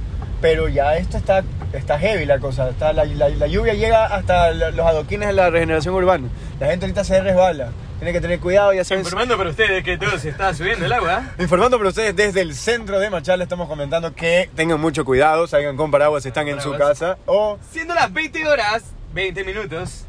Pero 0.42 0.68
ya 0.68 0.98
esto 0.98 1.18
está, 1.18 1.44
está 1.72 2.00
heavy 2.00 2.26
la 2.26 2.40
cosa. 2.40 2.70
Está, 2.70 2.94
la, 2.94 3.06
la- 3.06 3.30
la 3.30 3.48
lluvia 3.48 3.74
llega 3.76 4.06
hasta 4.06 4.52
la- 4.52 4.72
los 4.72 4.86
adoquines 4.86 5.28
de 5.28 5.34
la 5.34 5.50
regeneración 5.50 5.94
urbana. 5.94 6.28
La 6.60 6.68
gente 6.68 6.86
ahorita 6.86 7.04
se 7.04 7.22
resbala. 7.22 7.70
Tiene 8.00 8.14
que 8.14 8.22
tener 8.22 8.40
cuidado, 8.40 8.74
ya 8.74 8.84
saben. 8.84 9.04
Informando 9.04 9.38
para 9.38 9.52
ustedes 9.52 9.84
que 9.84 9.96
todo 10.00 10.18
se 10.18 10.30
está 10.30 10.52
subiendo 10.56 10.86
el 10.88 10.92
agua. 10.92 11.22
Informando 11.38 11.78
para 11.78 11.90
ustedes 11.90 12.16
desde 12.16 12.42
el 12.42 12.56
centro 12.56 13.00
de 13.00 13.12
Machala, 13.12 13.44
estamos 13.44 13.68
comentando 13.68 14.16
que 14.16 14.50
tengan 14.56 14.82
mucho 14.82 15.06
cuidado, 15.06 15.46
salgan 15.46 15.78
con 15.78 15.92
paraguas 15.92 16.24
si 16.24 16.30
están 16.30 16.48
en 16.48 16.60
su 16.62 16.72
casa. 16.76 17.20
O, 17.28 17.60
Siendo 17.72 17.94
las 17.94 18.12
20 18.12 18.48
horas, 18.48 18.84
20 19.14 19.44
minutos. 19.44 20.06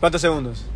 ¿cuántos 0.00 0.20
segundos? 0.20 0.66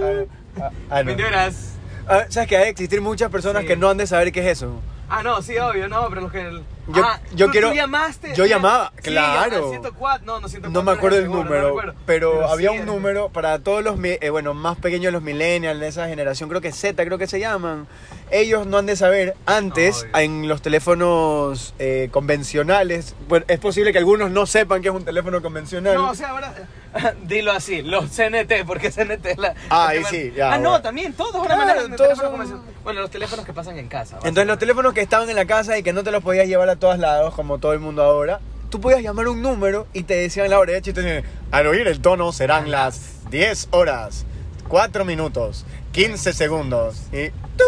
Ah, 0.00 0.22
ah, 0.60 0.70
ah, 0.90 0.98
no. 1.00 1.06
20 1.06 1.24
horas. 1.24 1.72
Ah, 2.06 2.24
¿Sabes 2.28 2.48
que 2.48 2.56
hay 2.56 2.64
que 2.64 2.70
existir 2.70 3.00
muchas 3.00 3.28
personas 3.30 3.62
Sí. 3.62 3.68
que 3.68 3.76
no 3.76 3.88
han 3.90 3.96
de 3.96 4.06
saber 4.06 4.30
qué 4.30 4.40
es 4.40 4.58
eso? 4.58 4.80
Ah, 5.08 5.22
no, 5.24 5.42
sí, 5.42 5.56
obvio, 5.58 5.88
no, 5.88 6.08
pero 6.10 6.20
los 6.22 6.32
que. 6.32 6.60
Yo- 6.88 7.02
ah, 7.04 7.18
yo 7.34 7.46
¿tú- 7.46 7.52
quiero- 7.52 7.68
tú 7.70 7.74
llamaste? 7.76 8.34
yo 8.34 8.44
llamaba, 8.46 8.92
Sí, 8.96 9.02
claro. 9.10 9.64
al 9.64 9.70
104, 9.70 10.26
no, 10.26 10.40
no, 10.40 10.48
104 10.48 10.70
No 10.70 10.82
me 10.82 10.92
acuerdo 10.96 11.16
el 11.18 11.24
seguro, 11.24 11.38
no 11.40 11.44
número, 11.46 11.66
recuerdo. 11.68 11.94
pero, 12.04 12.48
había 12.48 12.70
sí, 12.72 12.78
un 12.78 12.86
número 12.86 13.28
para 13.30 13.58
todos 13.60 13.82
los, 13.82 13.98
eh, 14.04 14.28
bueno, 14.30 14.52
más 14.54 14.76
pequeños, 14.76 15.12
los 15.12 15.22
millennials 15.22 15.80
de 15.80 15.88
esa 15.88 16.08
generación, 16.08 16.48
creo 16.50 16.60
que 16.60 16.72
Z, 16.72 17.02
creo 17.04 17.16
que 17.18 17.26
se 17.26 17.40
llaman. 17.40 17.86
Ellos 18.30 18.66
no 18.66 18.78
han 18.78 18.86
de 18.86 18.96
saber, 18.96 19.34
antes, 19.46 20.02
Obvio. 20.02 20.18
en 20.18 20.48
los 20.48 20.60
teléfonos 20.62 21.74
eh, 21.78 22.08
convencionales, 22.12 23.14
bueno, 23.28 23.44
es 23.48 23.58
posible 23.58 23.92
que 23.92 23.98
algunos 23.98 24.30
no 24.30 24.46
sepan 24.46 24.82
que 24.82 24.88
es 24.88 24.94
un 24.94 25.04
teléfono 25.04 25.40
convencional. 25.42 25.94
No, 25.94 26.10
o 26.10 26.14
sea, 26.14 26.30
ahora. 26.30 26.52
Dilo 27.24 27.50
así, 27.50 27.82
los 27.82 28.04
CNT, 28.10 28.64
porque 28.64 28.90
CNT 28.92 29.26
es 29.32 29.38
la. 29.38 29.54
Ah, 29.68 29.88
ahí 29.88 30.04
sí, 30.04 30.32
ya, 30.36 30.52
Ah, 30.54 30.58
no, 30.58 30.68
bueno. 30.70 30.82
también, 30.82 31.12
todos 31.12 31.34
ahora 31.34 31.56
Claro, 31.56 31.96
todos 31.96 32.16
son-. 32.18 32.62
Bueno, 32.84 33.00
los 33.00 33.10
teléfonos 33.10 33.44
que 33.44 33.52
pasan 33.52 33.78
en 33.78 33.88
casa. 33.88 34.16
Entonces 34.18 34.46
los 34.46 34.58
teléfonos 34.58 34.92
que 34.94 35.00
estaban 35.00 35.28
en 35.28 35.34
la 35.36 35.44
casa 35.46 35.76
y 35.76 35.82
que 35.82 35.92
no 35.92 36.04
te 36.04 36.12
los 36.12 36.22
podías 36.22 36.46
llevar 36.46 36.68
a 36.68 36.73
todos 36.76 36.98
lados, 36.98 37.34
como 37.34 37.58
todo 37.58 37.72
el 37.72 37.80
mundo 37.80 38.02
ahora, 38.02 38.40
tú 38.70 38.80
podías 38.80 39.02
llamar 39.02 39.28
un 39.28 39.42
número 39.42 39.86
y 39.92 40.02
te 40.04 40.14
decían 40.14 40.50
la 40.50 40.58
hora 40.58 40.72
de 40.72 40.78
y 40.78 40.82
te 40.82 40.92
decían, 41.02 41.24
al 41.50 41.66
oír 41.66 41.86
el 41.86 42.00
tono 42.00 42.32
serán 42.32 42.70
las 42.70 43.28
10 43.30 43.68
horas, 43.70 44.24
4 44.68 45.04
minutos, 45.04 45.64
15 45.92 46.32
segundos. 46.32 47.02
Y 47.12 47.30
¡tú! 47.56 47.64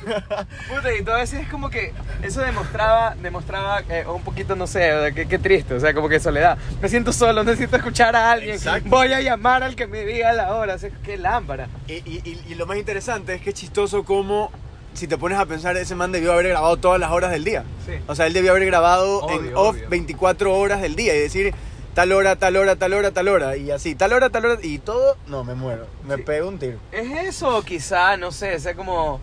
Puta, 0.68 0.94
y 0.98 1.04
todo 1.04 1.18
eso 1.18 1.36
es 1.36 1.48
como 1.48 1.68
que 1.70 1.92
eso 2.22 2.40
demostraba, 2.40 3.14
demostraba 3.20 3.82
eh, 3.88 4.04
un 4.06 4.22
poquito, 4.22 4.56
no 4.56 4.66
sé, 4.66 5.12
qué 5.28 5.38
triste, 5.38 5.74
o 5.74 5.80
sea, 5.80 5.92
como 5.94 6.08
que 6.08 6.18
soledad. 6.18 6.56
Me 6.80 6.88
siento 6.88 7.12
solo, 7.12 7.44
necesito 7.44 7.76
escuchar 7.76 8.16
a 8.16 8.32
alguien. 8.32 8.54
Exacto. 8.56 8.88
Voy 8.88 9.12
a 9.12 9.20
llamar 9.20 9.62
al 9.62 9.76
que 9.76 9.86
me 9.86 10.04
diga 10.04 10.32
la 10.32 10.54
hora, 10.54 10.74
o 10.74 10.78
sea, 10.78 10.90
qué 11.04 11.16
lámpara. 11.16 11.68
y, 11.86 11.92
y- 11.94 12.22
y- 12.24 12.42
y 12.52 12.54
lo 12.54 12.66
más 12.66 12.78
interesante 12.78 13.34
es 13.34 13.42
que 13.42 13.50
es 13.50 13.56
chistoso 13.56 14.02
como, 14.04 14.50
si 14.94 15.06
te 15.06 15.16
pones 15.18 15.38
a 15.38 15.46
pensar, 15.46 15.76
ese 15.76 15.94
man 15.94 16.12
debió 16.12 16.32
haber 16.32 16.48
grabado 16.48 16.76
todas 16.76 16.98
las 17.00 17.10
horas 17.12 17.30
del 17.30 17.44
día. 17.44 17.64
Sí. 17.86 17.92
O 18.06 18.14
sea, 18.14 18.26
él 18.26 18.32
debió 18.32 18.50
haber 18.52 18.66
grabado 18.66 19.28
en 19.30 19.54
off 19.54 19.76
obvio. 19.76 19.88
24 19.88 20.56
horas 20.58 20.82
del 20.82 20.96
día 20.96 21.14
y 21.14 21.20
decir 21.20 21.54
tal 21.94 22.12
hora, 22.12 22.36
tal 22.36 22.56
hora, 22.56 22.76
tal 22.76 22.92
hora, 22.92 23.10
tal 23.10 23.28
hora. 23.28 23.56
Y 23.56 23.70
así, 23.70 23.94
tal 23.94 24.12
hora, 24.12 24.30
tal 24.30 24.44
hora. 24.44 24.58
Y 24.62 24.78
todo, 24.78 25.16
no, 25.26 25.44
me 25.44 25.54
muero. 25.54 25.86
Me 26.06 26.16
Sí. 26.16 26.22
pego 26.22 26.48
un 26.48 26.58
tiro. 26.58 26.78
¿Es 26.92 27.10
eso 27.28 27.62
quizá, 27.62 28.16
no 28.16 28.32
sé, 28.32 28.58
sea 28.60 28.74
como, 28.74 29.20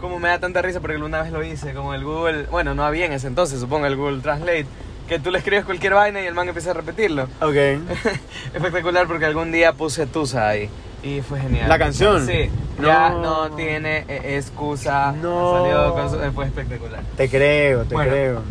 como 0.00 0.18
me 0.18 0.28
da 0.28 0.38
tanta 0.40 0.62
risa 0.62 0.80
porque 0.80 0.96
alguna 0.96 1.22
vez 1.22 1.32
lo 1.32 1.44
hice, 1.44 1.72
como 1.74 1.94
el 1.94 2.04
Google, 2.04 2.44
bueno, 2.44 2.74
no 2.74 2.84
había 2.84 3.06
en 3.06 3.12
ese 3.12 3.26
entonces, 3.26 3.60
supongo, 3.60 3.86
el 3.86 3.96
Google 3.96 4.20
Translate, 4.22 4.66
que 5.08 5.18
tú 5.18 5.30
le 5.30 5.38
escribes 5.38 5.64
cualquier 5.64 5.94
vaina 5.94 6.20
y 6.22 6.26
el 6.26 6.34
man 6.34 6.46
empieza 6.48 6.70
a 6.70 6.74
repetirlo. 6.74 7.24
Ok. 7.40 7.54
Espectacular 8.54 9.06
porque 9.06 9.26
algún 9.26 9.52
día 9.52 9.72
puse 9.72 10.06
Tusa 10.06 10.48
ahí 10.48 10.68
y 11.02 11.20
fue 11.22 11.40
genial. 11.40 11.68
¿La 11.68 11.78
canción? 11.78 12.26
Sí, 12.26 12.50
ya 12.82 13.10
No. 13.10 13.48
no 13.48 13.56
tiene 13.56 14.04
eh, 14.08 14.36
excusa. 14.36 15.12
No. 15.12 15.62
Salió 15.62 15.92
con 15.94 16.10
su- 16.10 16.22
eh, 16.22 16.30
fue 16.32 16.46
espectacular. 16.46 17.00
Te 17.16 17.28
creo, 17.28 17.84
te 17.84 17.94
Bueno. 17.94 18.10
creo. 18.10 18.42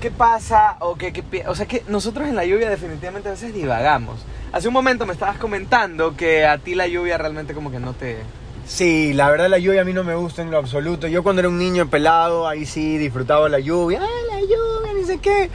¿Qué 0.00 0.10
pasa? 0.10 0.76
O, 0.80 0.94
qué, 0.96 1.12
qué 1.12 1.44
o 1.48 1.54
sea, 1.54 1.66
que 1.66 1.82
nosotros 1.88 2.28
en 2.28 2.36
la 2.36 2.44
lluvia 2.44 2.70
definitivamente 2.70 3.28
a 3.28 3.32
veces 3.32 3.52
divagamos. 3.52 4.20
Hace 4.52 4.68
un 4.68 4.74
momento 4.74 5.04
me 5.06 5.12
estabas 5.12 5.38
comentando 5.38 6.16
que 6.16 6.46
a 6.46 6.58
ti 6.58 6.74
la 6.74 6.86
lluvia 6.86 7.18
realmente 7.18 7.52
como 7.52 7.70
que 7.70 7.80
no 7.80 7.92
te... 7.94 8.18
Sí, 8.66 9.12
la 9.14 9.30
verdad 9.30 9.48
la 9.48 9.58
lluvia 9.58 9.80
a 9.80 9.84
mí 9.84 9.92
no 9.94 10.04
me 10.04 10.14
gusta 10.14 10.42
en 10.42 10.50
lo 10.50 10.58
absoluto. 10.58 11.06
Yo 11.08 11.22
cuando 11.22 11.40
era 11.40 11.48
un 11.48 11.58
niño 11.58 11.88
pelado, 11.88 12.46
ahí 12.46 12.64
sí 12.66 12.96
disfrutaba 12.98 13.48
la 13.48 13.58
lluvia. 13.58 14.00
¡Ah, 14.02 14.34
la 14.34 14.40
lluvia! 14.40 14.92
Ni 14.94 15.04
sé 15.04 15.18
qué. 15.18 15.50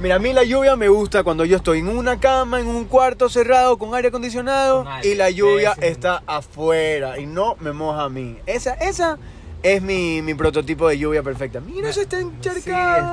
Mira, 0.00 0.16
a 0.16 0.18
mí 0.18 0.32
la 0.32 0.42
lluvia 0.42 0.76
me 0.76 0.88
gusta 0.88 1.22
cuando 1.22 1.44
yo 1.44 1.56
estoy 1.56 1.78
en 1.78 1.88
una 1.88 2.18
cama, 2.18 2.60
en 2.60 2.66
un 2.66 2.84
cuarto 2.84 3.28
cerrado 3.28 3.78
con 3.78 3.94
aire 3.94 4.08
acondicionado 4.08 4.82
Con 4.84 4.92
aire, 4.92 5.08
y 5.08 5.14
la 5.14 5.30
lluvia 5.30 5.74
el- 5.78 5.84
está 5.84 6.22
afuera 6.26 7.18
y 7.18 7.26
no 7.26 7.56
me 7.60 7.72
moja 7.72 8.02
a 8.04 8.08
mí. 8.08 8.36
Esa, 8.44 8.74
esa 8.74 9.18
es 9.62 9.80
mi, 9.80 10.20
mi 10.20 10.34
prototipo 10.34 10.88
de 10.88 10.98
lluvia 10.98 11.22
perfecta. 11.22 11.60
Mira, 11.60 11.88
eso 11.88 12.02
está 12.02 12.18
encharcado. 12.20 12.60
Sí, 12.60 12.70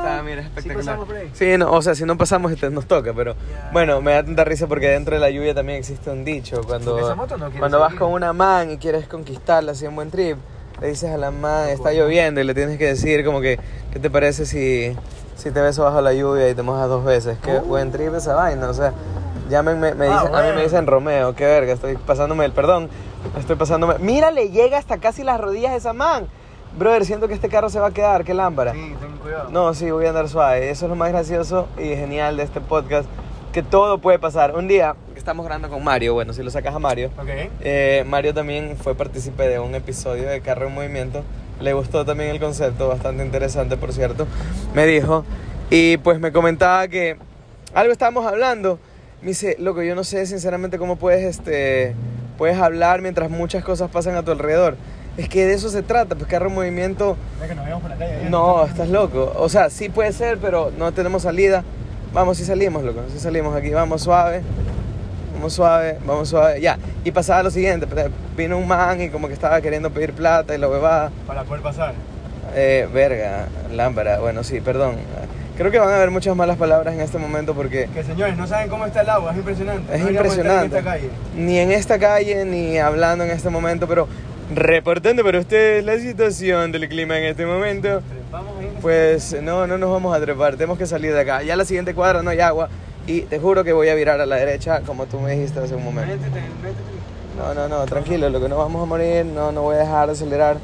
está, 0.07 0.23
mira, 0.23 0.41
es 0.41 0.47
Sí 0.47 0.51
espectacular. 0.57 0.75
pasamos 0.85 1.05
por 1.07 1.15
ahí. 1.15 1.29
Sí, 1.33 1.57
no, 1.57 1.71
o 1.71 1.81
sea, 1.83 1.93
si 1.95 2.03
no 2.03 2.17
pasamos 2.17 2.51
este, 2.51 2.69
nos 2.71 2.87
toca, 2.87 3.13
pero 3.13 3.35
Ya. 3.35 3.69
bueno, 3.71 4.01
me 4.01 4.11
da 4.13 4.23
tanta 4.25 4.43
risa 4.43 4.67
porque 4.67 4.87
dentro 4.89 5.13
de 5.15 5.21
la 5.21 5.29
lluvia 5.29 5.53
también 5.53 5.77
existe 5.79 6.09
un 6.09 6.25
dicho. 6.25 6.61
Cuando, 6.65 6.97
Esa 6.99 7.15
moto 7.15 7.37
no 7.37 7.45
quiere 7.45 7.59
cuando 7.59 7.79
vas 7.79 7.93
con 7.93 8.11
una 8.11 8.33
man 8.33 8.71
y 8.71 8.77
quieres 8.77 9.07
conquistarla 9.07 9.73
así 9.73 9.85
en 9.85 9.95
buen 9.95 10.09
trip, 10.09 10.37
le 10.81 10.87
dices 10.89 11.11
a 11.11 11.17
la 11.17 11.29
man, 11.31 11.69
está 11.69 11.93
lloviendo 11.93 12.41
y 12.41 12.43
le 12.43 12.53
tienes 12.55 12.77
que 12.79 12.87
decir 12.87 13.23
como 13.23 13.39
que, 13.39 13.59
¿qué 13.93 13.99
te 13.99 14.09
parece 14.09 14.45
si, 14.47 14.93
si 15.41 15.51
te 15.51 15.59
beso 15.61 15.83
bajo 15.83 16.01
la 16.01 16.13
lluvia 16.13 16.49
y 16.49 16.55
te 16.55 16.61
mojas 16.61 16.87
dos 16.87 17.03
veces? 17.03 17.37
Qué 17.43 17.57
Uh. 17.57 17.61
buen 17.61 17.91
trip 17.91 18.13
esa 18.13 18.35
vaina, 18.35 18.69
o 18.69 18.73
sea, 18.73 18.93
llámenme, 19.49 19.93
me 19.95 20.07
Ah, 20.07 20.21
dicen, 20.21 20.35
a 20.35 20.41
mí 20.43 20.49
me 20.55 20.63
dicen 20.63 20.87
Romeo, 20.87 21.35
qué 21.35 21.45
verga, 21.45 21.73
estoy 21.73 21.95
pasándome 21.97 22.45
el 22.45 22.51
perdón, 22.51 22.89
estoy 23.37 23.55
pasándome, 23.55 23.95
mira, 23.99 24.31
le 24.31 24.49
llega 24.49 24.77
hasta 24.77 24.97
casi 24.99 25.23
las 25.23 25.39
rodillas 25.39 25.73
esa 25.73 25.93
man. 25.93 26.27
Brother, 26.77 27.03
siento 27.05 27.27
que 27.27 27.33
este 27.33 27.49
carro 27.49 27.69
se 27.69 27.79
va 27.81 27.87
a 27.87 27.91
quedar, 27.91 28.23
qué 28.23 28.33
lámpara. 28.33 28.71
Sí, 28.71 28.95
ten 29.01 29.17
cuidado. 29.17 29.49
No, 29.49 29.73
sí, 29.73 29.91
voy 29.91 30.05
a 30.05 30.09
andar 30.09 30.29
suave. 30.29 30.69
Eso 30.69 30.85
es 30.85 30.89
lo 30.89 30.95
más 30.95 31.09
gracioso 31.11 31.67
y 31.77 31.95
genial 31.97 32.37
de 32.37 32.43
este 32.43 32.61
podcast, 32.61 33.09
que 33.51 33.61
todo 33.61 33.97
puede 33.97 34.19
pasar. 34.19 34.55
Un 34.55 34.69
día 34.69 34.95
estamos 35.17 35.45
grabando 35.45 35.67
con 35.69 35.83
Mario, 35.83 36.13
bueno, 36.13 36.31
si 36.31 36.41
lo 36.43 36.49
sacas 36.49 36.73
a 36.73 36.79
Mario, 36.79 37.09
Ok. 37.19 37.27
eh, 37.59 38.05
Mario 38.07 38.33
también 38.33 38.77
fue 38.77 38.95
partícipe 38.95 39.49
de 39.49 39.59
un 39.59 39.75
episodio 39.75 40.29
de 40.29 40.39
Carro 40.39 40.67
en 40.67 40.73
Movimiento. 40.73 41.23
Le 41.61 41.73
gustó 41.73 42.05
también 42.05 42.31
el 42.31 42.39
concepto, 42.39 42.87
bastante 42.87 43.23
interesante, 43.23 43.77
por 43.77 43.93
cierto. 43.93 44.27
Me 44.73 44.85
dijo, 44.85 45.23
y 45.69 45.97
pues 45.97 46.19
me 46.19 46.31
comentaba 46.31 46.87
que 46.87 47.17
algo 47.73 47.91
estábamos 47.91 48.25
hablando. 48.25 48.79
Me 49.21 49.29
dice, 49.29 49.55
loco, 49.59 49.83
yo 49.83 49.95
no 49.95 50.03
sé 50.03 50.25
sinceramente 50.25 50.77
cómo 50.77 50.95
puedes, 50.95 51.23
este, 51.23 51.93
puedes 52.37 52.57
hablar 52.57 53.01
mientras 53.01 53.29
muchas 53.29 53.63
cosas 53.63 53.91
pasan 53.91 54.15
a 54.15 54.23
tu 54.23 54.31
alrededor. 54.31 54.75
Es 55.17 55.29
que 55.29 55.45
de 55.45 55.53
eso 55.53 55.69
se 55.69 55.83
trata, 55.83 56.15
pues 56.15 56.31
Movimiento 56.49 57.17
que 57.47 57.53
nos 57.53 57.65
veamos 57.65 57.81
por 57.81 57.91
la 57.91 57.97
calle. 57.97 58.29
no, 58.29 58.65
estás 58.65 58.89
loco. 58.89 59.33
O 59.35 59.49
sea, 59.49 59.69
sí 59.69 59.89
puede 59.89 60.13
ser, 60.13 60.37
pero 60.37 60.71
no 60.77 60.91
tenemos 60.93 61.23
salida. 61.23 61.63
Vamos, 62.13 62.37
sí 62.37 62.45
salimos, 62.45 62.83
loco. 62.83 63.01
Sí 63.11 63.19
salimos 63.19 63.55
aquí. 63.55 63.69
Vamos 63.69 64.01
suave. 64.01 64.41
Vamos 65.41 65.53
suave, 65.53 65.97
vamos 66.05 66.29
suave. 66.29 66.61
Ya. 66.61 66.77
Y 67.03 67.09
pasaba 67.09 67.41
lo 67.41 67.49
siguiente. 67.49 67.87
pues, 67.87 68.05
Vino 68.37 68.59
un 68.59 68.67
man 68.67 69.01
y 69.01 69.09
como 69.09 69.27
que 69.27 69.33
estaba 69.33 69.59
queriendo 69.59 69.89
pedir 69.89 70.13
plata 70.13 70.53
y 70.53 70.59
la 70.59 70.69
huevada. 70.69 71.09
Para 71.25 71.43
poder 71.45 71.63
pasar. 71.63 71.95
Eh, 72.53 72.87
verga, 72.93 73.47
lámpara. 73.73 74.19
Bueno, 74.19 74.43
sí, 74.43 74.61
perdón. 74.61 74.97
Creo 75.57 75.71
que 75.71 75.79
van 75.79 75.89
a 75.89 75.95
haber 75.95 76.11
muchas 76.11 76.35
malas 76.35 76.57
palabras 76.57 76.93
en 76.93 77.01
este 77.01 77.17
momento 77.17 77.55
porque 77.55 77.89
Que 77.91 78.03
señores, 78.03 78.37
no 78.37 78.45
saben 78.45 78.69
cómo 78.69 78.85
está 78.85 79.01
el 79.01 79.09
agua, 79.09 79.31
es 79.31 79.37
impresionante. 79.37 79.95
es 79.95 80.01
No 80.03 80.11
impresionante. 80.11 80.77
En 80.77 80.77
esta 80.77 80.91
calle. 80.91 81.09
Ni 81.35 81.57
en 81.57 81.71
esta 81.71 81.97
calle, 81.97 82.45
ni 82.45 82.77
hablando 82.77 83.23
en 83.23 83.31
este 83.31 83.49
momento, 83.49 83.87
pero 83.87 84.07
reportando 84.53 85.23
para 85.23 85.39
ustedes 85.39 85.83
la 85.83 85.97
situación 85.97 86.71
del 86.71 86.87
clima 86.87 87.17
en 87.17 87.23
este 87.23 87.47
momento. 87.47 88.03
Pues 88.79 89.35
no, 89.41 89.65
no 89.65 89.79
nos 89.79 89.89
vamos 89.89 90.15
a 90.15 90.21
trepar, 90.21 90.53
tenemos 90.53 90.77
que 90.77 90.85
salir 90.85 91.11
de 91.13 91.21
acá. 91.21 91.41
Ya 91.41 91.55
la 91.55 91.65
siguiente 91.65 91.95
cuadra 91.95 92.21
no 92.21 92.29
hay 92.29 92.41
agua 92.41 92.69
y 93.07 93.21
te 93.21 93.39
juro 93.39 93.63
que 93.63 93.73
voy 93.73 93.89
a 93.89 93.95
virar 93.95 94.21
a 94.21 94.25
la 94.25 94.35
derecha 94.35 94.81
como 94.81 95.05
tú 95.05 95.19
me 95.19 95.31
dijiste 95.31 95.59
hace 95.59 95.75
un 95.75 95.83
momento. 95.83 96.11
Métete, 96.15 96.41
métete. 96.61 97.01
No, 97.37 97.53
no, 97.53 97.67
no, 97.67 97.85
tranquilo, 97.85 98.29
lo 98.29 98.39
que 98.39 98.49
no 98.49 98.57
vamos 98.57 98.83
a 98.83 98.85
morir, 98.85 99.25
no, 99.25 99.51
no 99.51 99.61
voy 99.63 99.75
a 99.75 99.79
dejar 99.79 100.07
de 100.07 100.13
acelerar. 100.13 100.57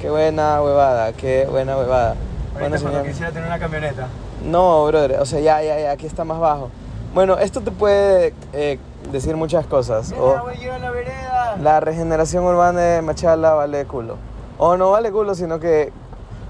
Qué 0.00 0.08
buena 0.10 0.62
huevada, 0.62 1.12
qué 1.12 1.46
buena 1.50 1.76
huevada. 1.76 2.14
Bueno, 2.54 2.78
señor. 2.78 3.04
quisiera 3.06 3.30
tener 3.30 3.46
una 3.46 3.58
camioneta. 3.58 4.08
No, 4.44 4.86
brother, 4.86 5.18
o 5.20 5.26
sea, 5.26 5.40
ya, 5.40 5.62
ya, 5.62 5.78
ya, 5.78 5.90
aquí 5.90 6.06
está 6.06 6.24
más 6.24 6.38
bajo. 6.38 6.70
Bueno, 7.14 7.38
esto 7.38 7.60
te 7.60 7.70
puede 7.70 8.34
eh, 8.52 8.78
decir 9.10 9.36
muchas 9.36 9.66
cosas. 9.66 10.10
Mira, 10.10 10.22
O 10.22 10.42
voy 10.42 10.64
a 10.66 10.78
la 10.78 10.90
vereda. 10.90 11.56
la 11.62 11.80
regeneración 11.80 12.44
urbana 12.44 12.80
de 12.80 13.02
Machala 13.02 13.54
vale 13.54 13.84
culo. 13.86 14.16
O 14.58 14.76
no 14.76 14.90
vale 14.90 15.10
culo, 15.10 15.34
sino 15.34 15.58
que 15.58 15.92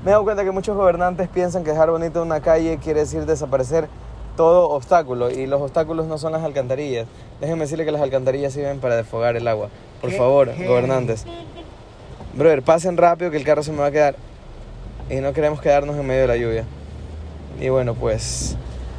me 0.04 0.11
he 0.11 0.12
dado 0.12 0.25
cuenta 0.25 0.45
que 0.45 0.50
muchos 0.50 0.76
gobernantes 0.76 1.28
piensan 1.28 1.64
que 1.64 1.71
dejar 1.71 1.90
bonita 1.90 2.21
una 2.21 2.40
calle 2.40 2.78
quiere 2.83 3.00
decir 3.00 3.26
desaparecer 3.26 3.88
todo 4.37 4.69
obstáculo. 4.71 5.31
Y 5.31 5.47
los 5.47 5.61
obstáculos 5.61 6.07
no 6.07 6.19
son 6.19 6.33
las 6.33 6.45
alcantarillas. 6.45 7.07
Déjenme 7.40 7.62
decirle 7.62 7.85
que 7.85 7.93
las 7.93 8.02
alcantarillas 8.02 8.52
sirven 8.52 8.78
para 8.78 8.97
desfogar 8.97 9.37
el 9.37 9.49
agua. 9.49 9.69
Por 10.00 10.11
¿Qué? 10.11 10.16
favor, 10.16 10.50
¿Qué? 10.52 10.66
gobernantes. 10.66 11.25
Brother, 12.35 12.62
pasen 12.62 12.97
rápido 12.97 13.31
que 13.31 13.38
el 13.38 13.45
carro 13.45 13.62
se 13.62 13.73
me 13.73 13.78
va 13.78 13.87
a 13.87 13.90
quedar. 13.90 14.16
Y 15.11 15.16
no 15.16 15.33
queremos 15.33 15.61
quedarnos 15.61 15.97
en 15.97 16.07
medio 16.07 16.23
de 16.23 16.28
la 16.28 16.37
lluvia. 16.37 16.64
Y 17.61 17.69
bueno, 17.69 17.95
pues... 17.95 18.57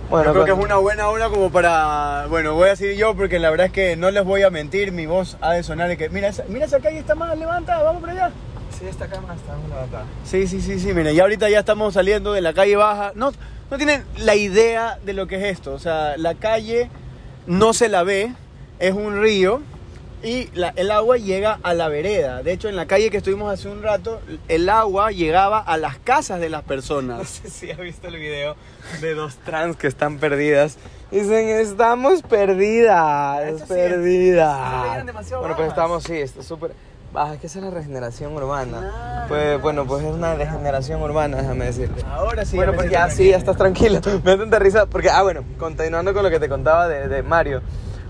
Bueno, 0.09 0.27
yo 0.27 0.33
creo 0.33 0.45
que 0.45 0.51
es 0.61 0.65
una 0.65 0.77
buena 0.77 1.09
hora 1.09 1.27
como 1.29 1.51
para. 1.51 2.27
Bueno, 2.29 2.53
voy 2.53 2.67
a 2.67 2.69
decir 2.71 2.95
yo 2.95 3.13
porque 3.13 3.39
la 3.39 3.49
verdad 3.49 3.65
es 3.65 3.73
que 3.73 3.97
no 3.97 4.09
les 4.09 4.23
voy 4.23 4.41
a 4.43 4.49
mentir, 4.49 4.93
mi 4.93 5.05
voz 5.05 5.35
ha 5.41 5.51
de 5.51 5.63
sonar 5.63 5.89
de 5.89 5.97
que. 5.97 6.07
Mira, 6.07 6.29
esa, 6.29 6.45
mira 6.47 6.63
esa 6.65 6.79
calle 6.79 6.99
está 6.99 7.13
más 7.13 7.37
levantada, 7.37 7.83
vamos 7.83 7.99
para 7.99 8.13
allá. 8.13 8.31
Sí, 8.71 8.85
esta 8.87 9.07
cama 9.07 9.35
está 9.35 9.53
muy 9.57 9.69
levantada. 9.69 10.05
Sí, 10.23 10.47
sí, 10.47 10.61
sí, 10.61 10.79
sí, 10.79 10.93
mira, 10.93 11.11
ya 11.11 11.23
ahorita 11.23 11.49
ya 11.49 11.59
estamos 11.59 11.93
saliendo 11.93 12.31
de 12.31 12.39
la 12.39 12.53
calle 12.53 12.77
baja. 12.77 13.11
No, 13.15 13.33
no 13.69 13.77
tienen 13.77 14.03
la 14.17 14.35
idea 14.35 14.97
de 15.03 15.13
lo 15.13 15.27
que 15.27 15.35
es 15.37 15.43
esto. 15.57 15.73
O 15.73 15.79
sea, 15.79 16.15
la 16.17 16.35
calle 16.35 16.89
no 17.45 17.73
se 17.73 17.89
la 17.89 18.03
ve, 18.03 18.33
es 18.79 18.93
un 18.93 19.21
río 19.21 19.61
y 20.23 20.49
la- 20.53 20.73
el 20.75 20.89
agua 20.91 21.17
llega 21.17 21.59
a 21.63 21.73
la 21.73 21.87
vereda. 21.89 22.41
De 22.43 22.51
hecho, 22.51 22.69
en 22.69 22.75
la 22.75 22.85
calle 22.87 23.09
que 23.11 23.17
estuvimos 23.17 23.51
hace 23.53 23.67
un 23.69 23.83
rato, 23.83 24.19
el 24.47 24.67
agua 24.69 25.11
llegaba 25.11 25.59
a 25.59 25.77
las 25.77 25.97
casas 25.99 26.39
de 26.39 26.49
las 26.49 26.61
No 26.63 26.67
personas. 26.67 27.27
sé 27.29 27.49
si 27.49 27.71
has 27.71 27.77
visto 27.77 28.07
el 28.07 28.17
video 28.17 28.55
de 29.01 29.13
dos 29.13 29.35
trans 29.45 29.75
que 29.77 29.87
están 29.87 30.17
perdidas. 30.17 30.77
Dicen, 31.11 31.47
estamos 31.47 32.21
perdidas, 32.23 33.45
Eso 33.47 33.59
sí, 33.59 33.65
perdidas. 33.73 34.85
eran 34.93 35.05
demasiado 35.05 35.41
Bueno, 35.41 35.55
pues 35.55 35.69
estamos, 35.69 36.03
sí, 36.03 36.15
está 36.17 36.43
súper... 36.43 36.71
Baja, 37.13 37.35
es 37.35 37.39
que 37.39 37.47
esa 37.47 37.59
es 37.59 37.65
la 37.65 37.71
regeneración 37.71 38.35
urbana. 38.35 39.25
Pues 39.27 39.61
bueno, 39.61 39.85
pues 39.85 40.03
es 40.03 40.13
una 40.13 40.35
degeneración 40.35 41.01
urbana, 41.01 41.37
déjame 41.37 41.65
decirte. 41.65 42.03
Ahora 42.09 42.45
sí. 42.45 42.57
bueno, 42.57 42.73
pues 42.73 42.91
ya 42.91 43.09
sí, 43.09 43.29
ya 43.29 43.37
estás 43.37 43.57
tranquilo. 43.57 43.99
Me 44.23 44.31
da 44.31 44.37
tanta 44.37 44.59
risa 44.59 44.85
porque, 44.85 45.09
ah, 45.09 45.23
bueno, 45.23 45.43
continuando 45.57 46.13
con 46.13 46.23
lo 46.23 46.29
que 46.29 46.39
te 46.39 46.49
contaba 46.49 46.87
de, 46.87 47.07
de 47.07 47.23
Mario. 47.23 47.61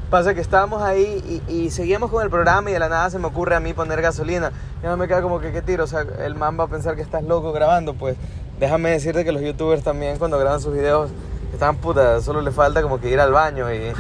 Pasa 0.10 0.34
que 0.34 0.42
estábamos 0.42 0.82
ahí 0.82 1.42
y, 1.48 1.54
y 1.54 1.70
seguíamos 1.70 2.10
con 2.10 2.24
el 2.24 2.30
programa 2.30 2.70
y 2.70 2.74
de 2.74 2.80
la 2.80 2.88
nada 2.88 3.10
se 3.10 3.20
me 3.20 3.28
ocurre 3.28 3.56
a 3.56 3.60
mí 3.60 3.74
poner 3.74 4.02
gasolina. 4.02 4.52
Y 4.82 4.86
no 4.86 4.96
me 4.96 5.08
queda 5.08 5.22
como 5.22 5.40
que, 5.40 5.52
¿qué 5.52 5.62
tiro? 5.62 5.84
O 5.84 5.88
sea, 5.88 6.06
el 6.24 6.36
man 6.36 6.58
va 6.60 6.64
a 6.64 6.68
pensar 6.68 6.96
que 6.96 7.02
estás 7.02 7.24
loco 7.24 7.52
grabando. 7.52 7.94
Pues 7.94 8.16
déjame 8.60 8.90
decirte 8.90 9.26
que 9.26 9.32
los 9.32 9.42
youtubers 9.42 9.84
también 9.84 10.18
cuando 10.18 10.40
graban 10.40 10.62
sus 10.62 10.74
videos 10.74 11.12
están 11.54 11.78
putas, 11.78 12.24
solo 12.24 12.42
le 12.42 12.52
falta 12.52 12.82
como 12.82 13.00
que 13.00 13.10
ir 13.10 13.20
al 13.20 13.32
baño 13.32 13.72
y, 13.74 13.94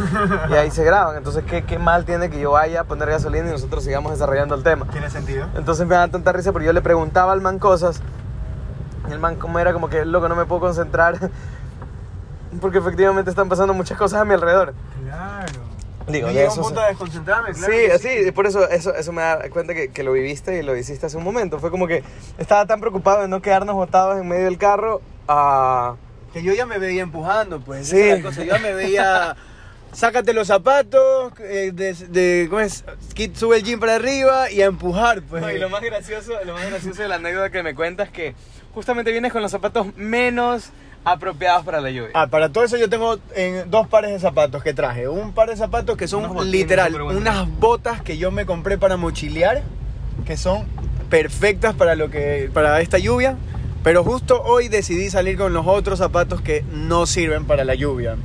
y 0.49 0.53
ahí 0.53 0.69
se 0.71 0.83
graban. 0.83 1.17
Entonces, 1.17 1.43
¿qué, 1.45 1.63
¿qué 1.63 1.79
mal 1.79 2.05
tiene 2.05 2.29
que 2.29 2.39
yo 2.39 2.51
vaya 2.51 2.81
a 2.81 2.83
poner 2.83 3.09
gasolina 3.09 3.47
y 3.47 3.51
nosotros 3.51 3.83
sigamos 3.83 4.11
desarrollando 4.11 4.55
el 4.55 4.63
tema? 4.63 4.85
¿Tiene 4.91 5.09
sentido? 5.09 5.47
Entonces 5.55 5.87
me 5.87 5.95
da 5.95 6.07
tanta 6.07 6.31
risa 6.31 6.51
porque 6.51 6.65
yo 6.65 6.73
le 6.73 6.81
preguntaba 6.81 7.31
al 7.31 7.41
man 7.41 7.59
cosas. 7.59 8.01
Y 9.09 9.11
el 9.11 9.19
man 9.19 9.35
como 9.37 9.59
era 9.59 9.73
como 9.73 9.89
que, 9.89 10.05
loco, 10.05 10.27
no 10.27 10.35
me 10.35 10.45
puedo 10.45 10.61
concentrar. 10.61 11.17
Porque 12.61 12.77
efectivamente 12.79 13.29
están 13.29 13.49
pasando 13.49 13.73
muchas 13.73 13.97
cosas 13.97 14.21
a 14.21 14.25
mi 14.25 14.33
alrededor. 14.33 14.73
Claro. 15.03 15.67
Digo, 16.07 16.29
de 16.29 16.39
a 16.39 16.45
eso 16.45 16.61
un 16.61 16.67
punto 16.67 16.79
de 16.79 16.87
desconcentrarme, 16.87 17.51
claro. 17.51 17.73
sí, 17.73 18.07
que 18.07 18.23
sí, 18.25 18.31
por 18.31 18.47
eso, 18.47 18.67
eso, 18.69 18.95
eso 18.95 19.11
me 19.11 19.21
da 19.21 19.49
cuenta 19.49 19.73
que, 19.73 19.91
que 19.91 20.03
lo 20.03 20.13
viviste 20.13 20.57
y 20.57 20.63
lo 20.63 20.75
hiciste 20.75 21.05
hace 21.05 21.17
un 21.17 21.25
momento. 21.25 21.59
Fue 21.59 21.69
como 21.69 21.85
que 21.85 22.03
estaba 22.37 22.65
tan 22.65 22.79
preocupado 22.79 23.21
de 23.21 23.27
no 23.27 23.41
quedarnos 23.41 23.75
botados 23.75 24.17
en 24.17 24.27
medio 24.27 24.45
del 24.45 24.57
carro. 24.57 25.01
ah, 25.27 25.95
Que 26.37 26.43
yo 26.43 26.53
ya 26.53 26.65
me 26.65 26.77
veía 26.77 27.01
empujando, 27.01 27.59
pues. 27.59 27.87
Sí. 27.89 27.99
esa 27.99 28.21
cosa. 28.21 28.43
Yo 28.43 28.53
ya 28.53 28.59
me 28.59 28.73
veía. 28.73 29.35
Sácate 29.93 30.33
los 30.33 30.47
zapatos, 30.47 31.33
eh, 31.39 31.71
de, 31.73 31.93
de- 31.93 32.47
¿cómo 32.49 32.59
es? 32.59 32.83
Kit, 33.15 33.35
sube 33.35 33.57
el 33.57 33.63
jean 33.63 33.79
para 33.79 33.95
arriba 33.95 34.51
y 34.51 34.61
a 34.61 34.65
empujar, 34.65 35.21
pues. 35.23 35.41
No, 35.41 35.49
y 35.49 35.57
lo 35.57 35.69
más 35.69 35.81
gracioso, 35.81 36.33
lo 36.45 36.53
más 36.53 36.69
gracioso 36.69 37.01
de 37.01 37.07
la 37.07 37.15
anécdota 37.15 37.49
que 37.49 37.63
me 37.63 37.73
cuentas 37.73 38.07
es 38.07 38.13
que 38.13 38.35
justamente 38.73 39.11
vienes 39.11 39.31
con 39.31 39.41
los 39.41 39.49
zapatos 39.49 39.87
menos 39.95 40.69
apropiados 41.03 41.63
para 41.65 41.79
la 41.79 41.89
lluvia. 41.89 42.11
Ah, 42.13 42.27
para 42.27 42.49
todo 42.49 42.65
eso 42.65 42.77
yo 42.77 42.89
tengo 42.89 43.17
en, 43.33 43.71
dos 43.71 43.87
pares 43.87 44.11
de 44.11 44.19
zapatos 44.19 44.61
que 44.61 44.73
traje. 44.73 45.07
Un 45.07 45.33
par 45.33 45.49
de 45.49 45.55
zapatos 45.55 45.95
que 45.97 46.07
son 46.07 46.27
botines 46.27 46.51
literal, 46.51 46.93
unas 47.01 47.49
botas 47.59 48.01
que 48.01 48.17
yo 48.17 48.29
me 48.29 48.45
compré 48.45 48.77
para 48.77 48.97
mochilear, 48.97 49.63
que 50.25 50.35
son 50.37 50.67
perfectas 51.09 51.73
para 51.75 51.95
lo 51.95 52.09
que 52.11 52.51
para 52.53 52.81
esta 52.81 52.97
lluvia. 52.97 53.37
Pero 53.87 54.03
justo 54.03 54.43
hoy 54.43 54.67
decidí 54.67 55.09
salir 55.09 55.37
con 55.37 55.53
los 55.53 55.65
otros 55.65 55.99
zapatos 55.99 56.41
que 56.41 56.61
no 56.73 57.05
sirven 57.05 57.45
para 57.45 57.63
la 57.63 57.73
lluvia. 57.73 58.17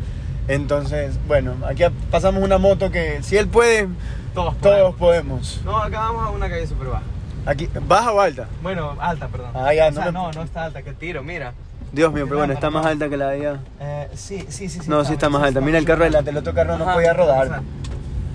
Entonces, 0.49 1.15
bueno, 1.29 1.55
aquí 1.65 1.85
pasamos 2.11 2.43
una 2.43 2.59
moto 2.59 2.91
que 2.91 3.23
si 3.23 3.37
él 3.37 3.47
puede, 3.47 3.87
Todos 4.35 4.59
todos 4.59 4.93
podemos. 4.97 5.61
No, 5.65 5.77
acá 5.77 6.01
vamos 6.01 6.27
a 6.27 6.31
una 6.31 6.49
calle 6.51 6.67
súper 6.67 6.89
baja. 6.89 7.05
Aquí, 7.47 7.69
¿baja 7.87 8.11
o 8.11 8.21
alta? 8.21 8.49
Bueno, 8.61 8.97
alta, 8.99 9.29
perdón. 9.29 9.51
Ah, 9.55 9.73
ya, 9.73 9.87
O 9.87 9.91
no 9.93 9.97
sea, 9.99 10.07
me- 10.07 10.13
no, 10.13 10.33
no 10.33 10.43
está 10.43 10.65
alta, 10.65 10.83
que 10.83 10.95
tiro, 10.95 11.23
mira. 11.23 11.53
Dios 11.93 12.13
mío, 12.13 12.25
pero 12.25 12.39
bueno, 12.39 12.55
está 12.55 12.69
más 12.69 12.85
alta 12.85 13.09
que 13.09 13.17
la 13.17 13.29
de 13.29 13.47
allá. 13.47 13.61
Eh, 13.79 14.09
sí, 14.15 14.45
sí, 14.49 14.69
sí, 14.69 14.81
sí. 14.81 14.91
No, 14.91 15.05
sí 15.05 15.13
está 15.13 15.29
más 15.29 15.45
alta. 15.45 15.61
Mira 15.61 15.79
el 15.79 15.85
carro 15.85 16.03
delante, 16.03 16.31
el 16.31 16.39
otro 16.39 16.55
carro 16.55 16.77
no 16.77 16.87
podía 16.93 17.13
o 17.13 17.15
sea, 17.15 17.25
rodar. 17.25 17.63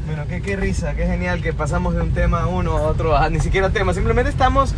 Bueno, 0.05 0.24
qué, 0.29 0.41
qué 0.41 0.55
risa, 0.55 0.93
qué 0.96 1.05
genial 1.05 1.41
que 1.41 1.51
pasamos 1.51 1.93
de 1.93 2.00
un 2.00 2.13
tema 2.13 2.43
a 2.43 2.48
uno 2.48 2.77
a 2.77 2.81
otro, 2.84 3.17
a 3.17 3.29
ni 3.29 3.41
siquiera 3.41 3.69
tema. 3.69 3.93
Simplemente 3.93 4.29
estamos, 4.31 4.74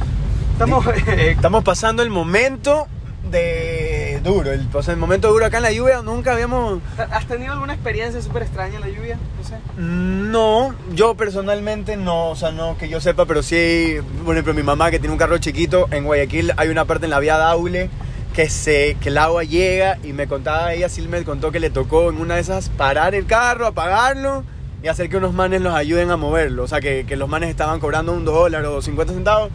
estamos, 0.60 0.86
eh, 1.08 1.32
Estamos 1.32 1.64
pasando 1.64 2.04
el 2.04 2.10
momento 2.10 2.88
de 3.32 4.20
duro. 4.24 4.52
El, 4.52 4.68
o 4.74 4.84
sea, 4.84 4.94
el 4.94 5.00
momento 5.00 5.30
duro 5.30 5.46
acá 5.46 5.58
en 5.58 5.64
la 5.64 5.72
lluvia 5.72 6.02
nunca 6.02 6.34
habíamos... 6.34 6.82
¿Has 6.98 7.26
tenido 7.28 7.54
alguna 7.54 7.74
experiencia 7.74 8.22
súper 8.22 8.44
extraña 8.44 8.76
en 8.76 8.82
la 8.82 8.90
lluvia? 8.90 9.18
No 9.38 9.48
sé. 9.48 9.56
No, 9.78 10.76
yo 10.94 11.16
personalmente 11.16 11.96
no, 11.96 12.32
o 12.32 12.36
sea, 12.36 12.52
no 12.52 12.78
que 12.78 12.90
yo 12.90 13.00
sepa, 13.00 13.26
pero 13.26 13.42
sí, 13.42 13.98
por 14.26 14.36
ejemplo, 14.36 14.54
mi 14.54 14.64
mamá 14.64 14.92
que 14.92 15.00
tiene 15.00 15.14
un 15.14 15.18
carro 15.18 15.38
chiquito, 15.38 15.88
en 15.92 16.04
Guayaquil 16.04 16.52
hay 16.58 16.68
una 16.68 16.84
parte 16.84 17.06
en 17.06 17.12
la 17.12 17.20
vía 17.20 17.38
Daule 17.38 17.90
que, 18.34 18.50
se, 18.50 18.98
que 19.00 19.10
el 19.10 19.18
agua 19.18 19.46
llega 19.46 19.98
y 20.04 20.12
me 20.12 20.28
contaba 20.28 20.74
ella, 20.74 20.90
sí 20.90 21.08
me 21.08 21.24
contó 21.24 21.52
que 21.52 21.62
le 21.62 21.70
tocó 21.70 22.10
en 22.10 22.18
una 22.20 22.36
de 22.36 22.42
esas 22.42 22.68
parar 22.68 23.16
el 23.16 23.26
carro, 23.28 23.66
apagarlo 23.66 24.44
y 24.84 24.88
hacer 24.88 25.10
que 25.10 25.18
unos 25.18 25.34
manes 25.34 25.62
los 25.62 25.74
ayuden 25.74 26.12
a 26.12 26.18
moverlo. 26.18 26.64
O 26.64 26.68
sea, 26.68 26.82
que, 26.82 27.06
que 27.06 27.16
los 27.16 27.30
manes 27.30 27.50
estaban 27.50 27.80
cobrando 27.80 28.12
un 28.12 28.26
dólar 28.26 28.66
o 28.66 28.82
50 28.82 29.14
centavos 29.14 29.52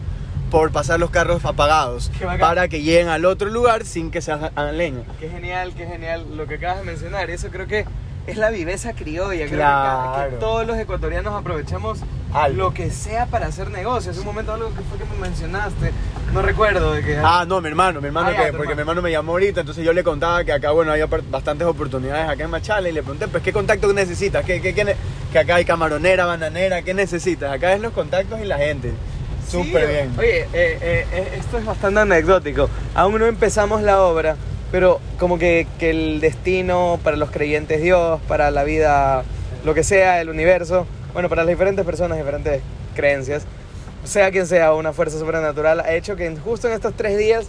por 0.55 0.71
pasar 0.71 1.01
los 1.01 1.09
carros 1.09 1.43
apagados 1.43 2.09
para 2.39 2.69
que 2.69 2.81
lleguen 2.81 3.09
al 3.09 3.25
otro 3.25 3.49
lugar 3.49 3.83
sin 3.83 4.09
que 4.09 4.21
se 4.21 4.31
hagan 4.31 4.77
leña. 4.77 5.01
Qué 5.19 5.27
genial, 5.27 5.73
qué 5.75 5.85
genial 5.85 6.25
lo 6.37 6.47
que 6.47 6.55
acabas 6.55 6.77
de 6.77 6.83
mencionar. 6.85 7.29
Eso 7.29 7.49
creo 7.49 7.67
que 7.67 7.83
es 8.25 8.37
la 8.37 8.51
viveza 8.51 8.93
criolla. 8.93 9.33
Creo 9.33 9.49
que 9.49 9.49
que, 9.49 9.55
Claro. 9.57 10.37
todos 10.39 10.65
los 10.65 10.77
ecuatorianos 10.77 11.33
aprovechamos 11.33 11.99
Algo. 12.33 12.57
lo 12.57 12.73
que 12.73 12.89
sea 12.89 13.25
para 13.25 13.47
hacer 13.47 13.69
negocios. 13.69 14.17
Un 14.17 14.23
momento 14.23 14.53
algo 14.53 14.69
que 14.69 14.81
fue 14.83 14.97
que 14.97 15.03
me 15.13 15.19
mencionaste. 15.27 15.91
No 16.31 16.41
recuerdo 16.41 16.93
de 16.93 17.03
que... 17.03 17.17
Ah, 17.21 17.43
no, 17.45 17.59
mi 17.59 17.67
hermano, 17.67 17.99
mi 17.99 18.07
hermano 18.07 18.29
Ah, 18.29 18.31
que, 18.31 18.53
porque 18.53 18.71
hermano. 18.71 18.75
mi 18.75 18.79
hermano 18.79 19.01
me 19.01 19.11
llamó 19.11 19.33
ahorita, 19.33 19.59
entonces 19.59 19.83
yo 19.83 19.91
le 19.91 20.05
contaba 20.05 20.45
que 20.45 20.53
acá, 20.53 20.71
bueno, 20.71 20.93
par- 21.09 21.21
bastantes 21.29 21.67
oportunidades 21.67 22.29
acá 22.29 22.45
en 22.45 22.49
Machala 22.49 22.87
y 22.87 22.93
le 22.93 23.01
pregunté, 23.03 23.27
pues, 23.27 23.43
¿qué 23.43 23.51
contacto 23.51 23.91
necesitas? 23.91 24.45
¿Qué, 24.45 24.61
qué, 24.61 24.73
qué 24.73 24.85
ne- 24.85 24.95
que 25.33 25.39
acá 25.39 25.55
hay 25.55 25.65
camaronera, 25.65 26.25
bananera, 26.25 26.81
¿qué 26.81 26.93
necesitas? 26.93 27.51
Acá 27.51 27.73
es 27.73 27.81
los 27.81 27.91
contactos 27.91 28.39
y 28.41 28.45
la 28.45 28.57
gente. 28.57 28.93
Sí, 29.47 29.63
Súper 29.63 29.87
bien. 29.87 30.11
Oye, 30.17 30.39
eh, 30.41 30.47
eh, 30.53 31.05
eh, 31.11 31.27
esto 31.39 31.57
es 31.57 31.65
bastante 31.65 31.99
anecdótico. 31.99 32.69
Aún 32.93 33.17
no 33.19 33.25
empezamos 33.25 33.81
la 33.81 34.01
obra, 34.01 34.35
pero 34.71 34.99
como 35.19 35.37
que, 35.37 35.67
que 35.79 35.91
el 35.91 36.19
destino 36.19 36.99
para 37.03 37.15
los 37.17 37.31
creyentes 37.31 37.81
Dios, 37.81 38.19
para 38.27 38.51
la 38.51 38.63
vida, 38.63 39.23
lo 39.63 39.73
que 39.73 39.83
sea, 39.83 40.19
el 40.21 40.29
universo, 40.29 40.85
bueno, 41.13 41.29
para 41.29 41.43
las 41.43 41.49
diferentes 41.49 41.85
personas, 41.85 42.17
diferentes 42.17 42.61
creencias, 42.95 43.43
sea 44.03 44.31
quien 44.31 44.47
sea, 44.47 44.73
una 44.73 44.93
fuerza 44.93 45.17
sobrenatural, 45.19 45.79
ha 45.79 45.93
hecho 45.93 46.15
que 46.15 46.35
justo 46.37 46.67
en 46.67 46.73
estos 46.73 46.93
tres 46.95 47.17
días 47.17 47.45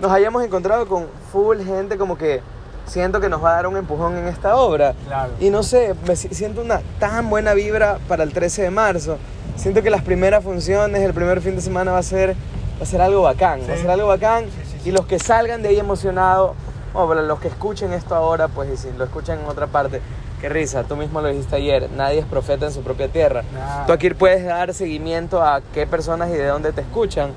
nos 0.00 0.10
hayamos 0.12 0.42
encontrado 0.44 0.86
con 0.86 1.06
full 1.32 1.58
gente 1.64 1.96
como 1.98 2.16
que 2.16 2.40
siento 2.86 3.20
que 3.20 3.28
nos 3.28 3.44
va 3.44 3.50
a 3.52 3.54
dar 3.56 3.66
un 3.66 3.76
empujón 3.76 4.16
en 4.16 4.26
esta 4.26 4.56
obra. 4.56 4.94
Claro. 5.06 5.32
Y 5.38 5.50
no 5.50 5.62
sé, 5.62 5.94
me 6.08 6.16
si- 6.16 6.28
siento 6.34 6.60
una 6.62 6.80
tan 6.98 7.28
buena 7.30 7.54
vibra 7.54 7.98
para 8.08 8.22
el 8.24 8.32
13 8.32 8.62
de 8.62 8.70
marzo. 8.70 9.18
Siento 9.56 9.82
que 9.82 9.90
las 9.90 10.02
primeras 10.02 10.42
funciones, 10.42 11.02
el 11.02 11.12
primer 11.14 11.40
fin 11.40 11.54
de 11.56 11.60
semana 11.62 11.92
va 11.92 11.98
a 11.98 12.02
ser, 12.02 12.30
va 12.78 12.82
a 12.82 12.86
ser 12.86 13.00
algo 13.02 13.22
bacán. 13.22 13.60
Va 13.68 13.72
a 13.72 13.76
Sí. 13.76 13.82
ser 13.82 13.90
algo 13.90 14.08
bacán. 14.08 14.44
Sí, 14.44 14.50
sí, 14.64 14.78
sí. 14.82 14.88
Y 14.88 14.92
los 14.92 15.06
que 15.06 15.18
salgan 15.18 15.62
de 15.62 15.68
ahí 15.70 15.78
emocionados, 15.78 16.52
o 16.94 17.06
para 17.08 17.22
los 17.22 17.38
que 17.40 17.48
escuchen 17.48 17.92
esto 17.92 18.14
ahora, 18.14 18.48
pues 18.48 18.70
y 18.72 18.76
si 18.76 18.92
lo 18.96 19.04
escuchan 19.04 19.38
en 19.40 19.46
otra 19.46 19.66
parte, 19.66 20.00
qué 20.40 20.48
risa, 20.48 20.82
tú 20.84 20.96
mismo 20.96 21.20
lo 21.20 21.28
dijiste 21.28 21.54
ayer, 21.56 21.88
nadie 21.96 22.20
es 22.20 22.24
profeta 22.26 22.66
en 22.66 22.72
su 22.72 22.80
propia 22.82 23.08
tierra. 23.08 23.42
Nada. 23.52 23.86
Tú 23.86 23.92
aquí 23.92 24.10
puedes 24.10 24.44
dar 24.44 24.72
seguimiento 24.74 25.42
a 25.42 25.60
qué 25.74 25.86
personas 25.86 26.30
y 26.30 26.32
de 26.32 26.46
dónde 26.46 26.72
te 26.72 26.80
escuchan. 26.80 27.30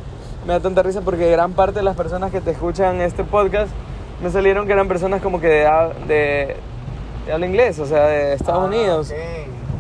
Me 0.48 0.54
da 0.54 0.60
tanta 0.62 0.82
risa 0.84 1.02
porque 1.02 1.30
gran 1.30 1.54
parte 1.54 1.80
de 1.80 1.84
las 1.84 1.96
personas 1.96 2.32
que 2.32 2.42
te 2.42 2.52
escuchan 2.52 3.00
este 3.02 3.24
podcast 3.24 3.72
me 4.22 4.30
salieron 4.30 4.66
que 4.66 4.74
eran 4.74 4.88
personas 4.88 5.22
como 5.22 5.40
que 5.42 5.48
de, 5.48 5.70
de, 6.08 6.56
de 7.26 7.34
habla 7.34 7.46
inglés, 7.46 7.78
o 7.80 7.86
sea, 7.86 8.06
de 8.08 8.34
Estados 8.34 8.64
Ah, 8.64 8.68
Unidos. 8.68 9.10
ok. 9.12 9.16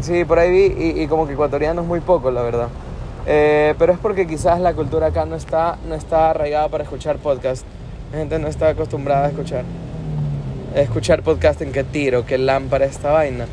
Sí, 0.04 0.26
por 0.26 0.38
ahí 0.38 0.52
vi 0.52 0.84
y, 0.84 1.02
y 1.02 1.08
como 1.08 1.26
que 1.26 1.32
ecuatorianos 1.32 1.86
muy 1.86 2.02
poco, 2.02 2.30
la 2.30 2.42
verdad. 2.42 2.68
Eh, 3.26 3.74
pero 3.80 3.94
es 3.94 4.00
porque 4.00 4.28
quizás 4.28 4.60
la 4.60 4.74
cultura 4.74 5.08
acá 5.08 5.26
no 5.26 5.38
está, 5.38 5.78
no 5.88 5.96
está 5.96 6.32
arraigada 6.32 6.68
para 6.68 6.84
escuchar 6.84 7.20
podcast. 7.20 7.66
La 8.12 8.20
gente 8.20 8.38
no 8.38 8.50
está 8.50 8.68
acostumbrada 8.68 9.28
a 9.28 9.30
escuchar. 9.30 9.64
Escuchar 10.76 11.22
podcast 11.24 11.62
en 11.62 11.72
qué 11.72 11.86
tiro, 11.86 12.26
qué 12.26 12.38
lámpara 12.38 12.84
esta 12.84 13.12
vaina. 13.12 13.46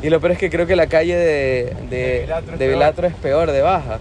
Y 0.00 0.08
lo 0.10 0.20
peor 0.20 0.32
es 0.32 0.38
que 0.38 0.48
creo 0.48 0.66
que 0.68 0.76
la 0.76 0.86
calle 0.86 1.16
de, 1.16 1.76
De 1.90 1.98
de, 1.98 2.20
Bilatro 2.20 2.52
es 2.52 2.58
de 2.58 2.66
peor. 2.66 2.74
Bilatro 2.74 3.06
es 3.08 3.14
peor, 3.14 3.50
de 3.50 3.62
baja. 3.62 3.98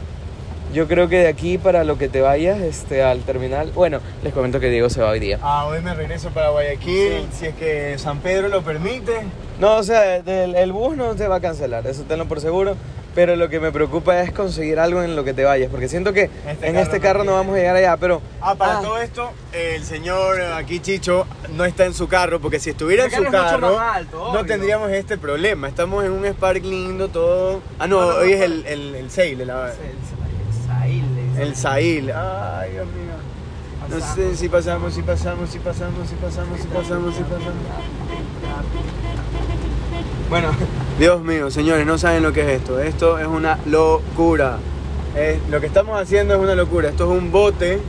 Yo 0.75 0.89
creo 0.89 1.07
que 1.07 1.19
de 1.19 1.27
aquí 1.29 1.57
para 1.57 1.85
lo 1.85 1.97
que 1.97 2.09
te 2.09 2.19
vayas 2.19 2.59
este, 2.59 3.01
al 3.01 3.21
terminal. 3.21 3.71
Bueno, 3.73 4.01
les 4.23 4.33
comento 4.33 4.59
que 4.59 4.69
Diego 4.69 4.89
se 4.89 5.01
va 5.01 5.11
hoy 5.11 5.21
día. 5.21 5.39
Ah, 5.41 5.65
hoy 5.67 5.79
me 5.81 5.93
regreso 5.95 6.31
para 6.31 6.49
Guayaquil, 6.49 7.25
si 7.31 7.45
es 7.45 7.55
que 7.55 7.97
San 7.97 8.19
Pedro 8.19 8.49
lo 8.49 8.61
permite. 8.61 9.21
No, 9.57 9.77
o 9.77 9.83
sea, 9.83 10.21
del- 10.21 10.53
el 10.53 10.73
bus 10.73 10.97
no 10.97 11.15
se 11.17 11.29
va 11.29 11.37
a 11.37 11.39
cancelar, 11.39 11.87
eso 11.87 12.03
tenlo 12.03 12.25
por 12.25 12.41
seguro. 12.41 12.75
Pero 13.15 13.37
lo 13.37 13.47
que 13.47 13.61
me 13.61 13.71
preocupa 13.71 14.21
es 14.21 14.33
conseguir 14.33 14.77
algo 14.77 15.01
en 15.01 15.15
lo 15.15 15.23
que 15.23 15.33
te 15.33 15.45
vayas, 15.45 15.71
porque 15.71 15.87
siento 15.87 16.11
que 16.11 16.23
Este 16.23 16.67
en 16.67 16.73
carro 16.73 16.79
este 16.81 16.99
carro 16.99 17.23
no 17.23 17.31
vamos 17.31 17.55
a 17.55 17.59
llegar 17.59 17.77
allá, 17.77 17.95
pero... 17.95 18.21
Ah, 18.41 18.55
para 18.55 18.79
Ah, 18.79 18.81
todo 18.81 18.97
esto, 18.99 19.31
el 19.53 19.81
señor 19.85 20.41
aquí 20.41 20.81
Chicho 20.81 21.25
no 21.55 21.63
está 21.63 21.85
en 21.85 21.93
su 21.93 22.09
carro, 22.09 22.41
porque 22.41 22.59
si 22.59 22.71
estuviera 22.71 23.05
en 23.05 23.11
Este 23.13 23.23
su 23.25 23.31
carro 23.31 23.79
alto, 23.79 24.33
no 24.33 24.43
tendríamos 24.45 24.91
este 24.91 25.17
problema. 25.17 25.69
Estamos 25.69 26.03
en 26.03 26.11
un 26.11 26.25
Spark 26.25 26.61
lindo, 26.65 27.07
todo. 27.07 27.61
Ah, 27.79 27.87
no, 27.87 28.01
No, 28.01 28.11
no, 28.11 28.17
hoy 28.19 28.31
no, 28.31 28.33
es 28.33 28.39
no. 28.39 28.45
el, 28.47 28.65
el, 28.65 28.95
el 28.95 29.09
Sail, 29.09 29.39
el, 29.39 29.49
El, 29.49 29.55
el, 29.55 30.14
el 31.37 31.55
Sail. 31.55 32.11
Ay, 32.11 32.71
Dios 32.71 32.87
mío. 32.87 33.15
No 33.89 33.99
sé 33.99 34.35
si 34.35 34.49
pasamos, 34.49 34.93
si 34.93 35.01
pasamos, 35.03 35.49
si 35.49 35.59
pasamos, 35.59 36.09
si 36.09 36.15
pasamos, 36.15 36.59
si 36.59 36.67
pasamos, 36.67 37.15
si 37.15 37.23
pasamos. 37.23 37.53
Bueno, 40.29 40.49
Dios 40.97 41.21
mío, 41.21 41.51
señores, 41.51 41.85
no 41.85 41.97
saben 41.97 42.23
lo 42.23 42.33
que 42.33 42.41
es 42.41 42.61
esto. 42.61 42.79
Esto 42.79 43.19
es 43.19 43.27
una 43.27 43.59
locura. 43.65 44.57
Lo 45.49 45.61
que 45.61 45.67
estamos 45.67 45.99
haciendo 45.99 46.33
es 46.33 46.39
una 46.39 46.55
locura. 46.55 46.89
Esto 46.89 47.11
es 47.11 47.19
un 47.19 47.31
bote 47.31 47.79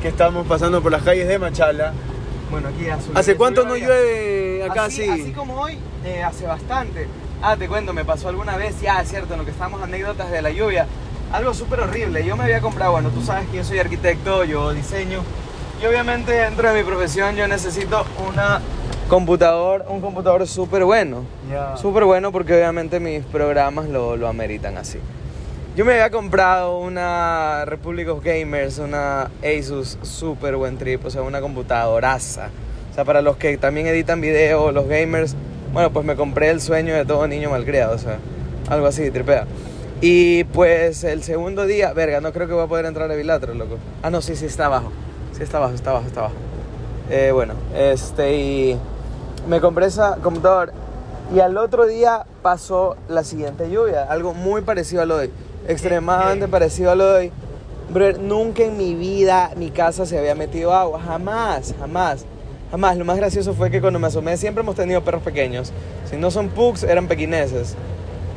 que 0.00 0.08
estamos 0.08 0.46
pasando 0.46 0.82
por 0.82 0.92
las 0.92 1.02
calles 1.02 1.26
de 1.26 1.38
Machala. 1.38 1.92
bueno, 2.50 2.68
aquí 2.68 2.88
azul. 2.88 3.12
¿Hace 3.16 3.36
cuánto 3.36 3.64
no 3.64 3.76
llueve 3.76 4.62
acá 4.62 4.84
así? 4.84 5.02
así? 5.02 5.22
Así 5.22 5.32
como 5.32 5.60
hoy, 5.60 5.78
eh, 6.04 6.22
hace 6.22 6.46
bastante. 6.46 7.08
Ah, 7.42 7.56
te 7.56 7.68
cuento, 7.68 7.92
me 7.92 8.04
pasó 8.04 8.28
alguna 8.28 8.56
vez, 8.56 8.80
ya 8.80 9.02
es 9.02 9.08
cierto, 9.10 9.34
en 9.34 9.40
lo 9.40 9.44
que 9.44 9.50
estamos 9.50 9.82
anécdotas 9.82 10.30
de 10.30 10.42
la 10.42 10.50
lluvia. 10.50 10.86
Algo 11.34 11.52
súper 11.52 11.80
horrible. 11.80 12.24
Yo 12.24 12.36
me 12.36 12.44
había 12.44 12.60
comprado, 12.60 12.92
bueno, 12.92 13.10
tú 13.10 13.20
sabes 13.20 13.48
que 13.48 13.56
yo 13.56 13.64
soy 13.64 13.80
arquitecto, 13.80 14.44
yo 14.44 14.72
diseño. 14.72 15.18
Y 15.82 15.84
obviamente 15.84 16.30
dentro 16.30 16.72
de 16.72 16.78
mi 16.80 16.86
profesión 16.88 17.34
yo 17.34 17.48
necesito 17.48 18.04
una 18.28 18.60
computador, 19.08 19.84
un 19.88 20.00
computador 20.00 20.46
súper 20.46 20.84
bueno. 20.84 21.24
Ya. 21.50 21.76
Súper 21.76 22.04
bueno 22.04 22.30
porque 22.30 22.54
obviamente 22.54 23.00
mis 23.00 23.24
programas 23.24 23.88
lo, 23.88 24.16
lo 24.16 24.28
ameritan 24.28 24.78
así. 24.78 25.00
Yo 25.74 25.84
me 25.84 25.94
había 25.94 26.10
comprado 26.10 26.78
una 26.78 27.64
Republic 27.64 28.08
of 28.10 28.22
Gamers, 28.22 28.78
una 28.78 29.28
Asus 29.42 29.98
súper 30.02 30.54
buen 30.54 30.78
trip, 30.78 31.04
o 31.04 31.10
sea, 31.10 31.22
una 31.22 31.40
computadoraza. 31.40 32.50
O 32.92 32.94
sea, 32.94 33.04
para 33.04 33.22
los 33.22 33.38
que 33.38 33.58
también 33.58 33.88
editan 33.88 34.20
video, 34.20 34.70
los 34.70 34.86
gamers, 34.86 35.34
bueno, 35.72 35.90
pues 35.90 36.06
me 36.06 36.14
compré 36.14 36.50
el 36.50 36.60
sueño 36.60 36.94
de 36.94 37.04
todo 37.04 37.26
niño 37.26 37.50
malcriado, 37.50 37.96
o 37.96 37.98
sea, 37.98 38.18
algo 38.70 38.86
así, 38.86 39.10
tripea. 39.10 39.46
Y 40.06 40.44
pues 40.44 41.02
el 41.02 41.22
segundo 41.22 41.64
día, 41.64 41.94
verga, 41.94 42.20
no 42.20 42.30
creo 42.30 42.46
que 42.46 42.52
voy 42.52 42.64
a 42.64 42.66
poder 42.66 42.84
entrar 42.84 43.10
a 43.10 43.14
Bilatro, 43.14 43.54
loco. 43.54 43.78
Ah, 44.02 44.10
no, 44.10 44.20
sí, 44.20 44.36
sí, 44.36 44.44
está 44.44 44.66
abajo. 44.66 44.92
Sí, 45.32 45.42
está 45.42 45.56
abajo, 45.56 45.72
está 45.72 45.92
abajo, 45.92 46.06
está 46.06 46.20
abajo. 46.20 46.34
Eh, 47.08 47.30
bueno, 47.32 47.54
este, 47.74 48.36
y 48.36 48.78
me 49.48 49.62
compré 49.62 49.86
esa 49.86 50.16
computadora 50.16 50.74
y 51.34 51.40
al 51.40 51.56
otro 51.56 51.86
día 51.86 52.26
pasó 52.42 52.96
la 53.08 53.24
siguiente 53.24 53.70
lluvia, 53.70 54.04
algo 54.04 54.34
muy 54.34 54.60
parecido 54.60 55.00
a 55.00 55.06
lo 55.06 55.16
de 55.16 55.28
hoy, 55.28 55.32
extremadamente 55.68 56.44
¿Qué? 56.44 56.50
parecido 56.50 56.90
a 56.90 56.96
lo 56.96 57.06
de 57.06 57.18
hoy. 57.18 57.32
Brother, 57.88 58.18
nunca 58.18 58.62
en 58.62 58.76
mi 58.76 58.94
vida 58.94 59.52
mi 59.56 59.70
casa 59.70 60.04
se 60.04 60.18
había 60.18 60.34
metido 60.34 60.74
agua, 60.74 61.00
jamás, 61.00 61.74
jamás, 61.80 62.26
jamás. 62.70 62.98
Lo 62.98 63.06
más 63.06 63.16
gracioso 63.16 63.54
fue 63.54 63.70
que 63.70 63.80
cuando 63.80 63.98
me 63.98 64.08
asomé 64.08 64.36
siempre 64.36 64.60
hemos 64.60 64.74
tenido 64.74 65.02
perros 65.02 65.22
pequeños, 65.22 65.72
si 66.10 66.18
no 66.18 66.30
son 66.30 66.50
pugs 66.50 66.82
eran 66.82 67.08
pequineses. 67.08 67.74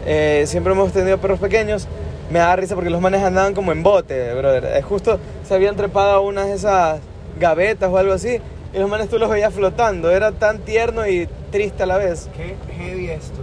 Eh, 0.09 0.45
siempre 0.47 0.71
hemos 0.71 0.93
tenido 0.93 1.17
perros 1.17 1.39
pequeños. 1.39 1.85
Me 2.31 2.39
da 2.39 2.55
risa 2.55 2.75
porque 2.75 2.89
los 2.89 3.01
manes 3.01 3.21
andaban 3.23 3.53
como 3.53 3.73
en 3.73 3.83
bote, 3.83 4.33
brother. 4.33 4.65
Eh, 4.65 4.81
justo 4.81 5.19
se 5.45 5.53
habían 5.53 5.75
trepado 5.75 6.11
a 6.11 6.19
unas 6.21 6.47
de 6.47 6.53
esas 6.53 6.99
gavetas 7.37 7.89
o 7.91 7.97
algo 7.97 8.13
así. 8.13 8.39
Y 8.73 8.79
los 8.79 8.89
manes 8.89 9.09
tú 9.09 9.19
los 9.19 9.29
veías 9.29 9.53
flotando. 9.53 10.09
Era 10.09 10.31
tan 10.31 10.59
tierno 10.59 11.05
y 11.05 11.27
triste 11.51 11.83
a 11.83 11.85
la 11.85 11.97
vez. 11.97 12.29
Qué 12.35 12.55
heavy 12.73 13.09
esto. 13.09 13.39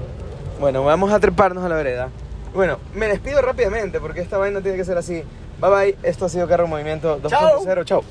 Bueno, 0.59 0.85
vamos 0.85 1.12
a 1.12 1.20
treparnos 1.20 1.62
a 1.64 1.68
la 1.68 1.77
vereda. 1.77 2.09
Bueno, 2.55 2.79
me 2.94 3.09
despido 3.09 3.42
rápidamente 3.42 4.00
porque 4.00 4.20
esta 4.20 4.38
vaina 4.38 4.61
tiene 4.62 4.79
que 4.79 4.85
ser 4.85 4.96
así. 4.96 5.22
Bye 5.61 5.70
bye. 5.70 5.96
Esto 6.03 6.24
ha 6.24 6.29
sido 6.31 6.48
Carro 6.48 6.64
en 6.64 6.70
Movimiento 6.70 7.20
2.0. 7.20 7.85
Chao. 7.85 8.03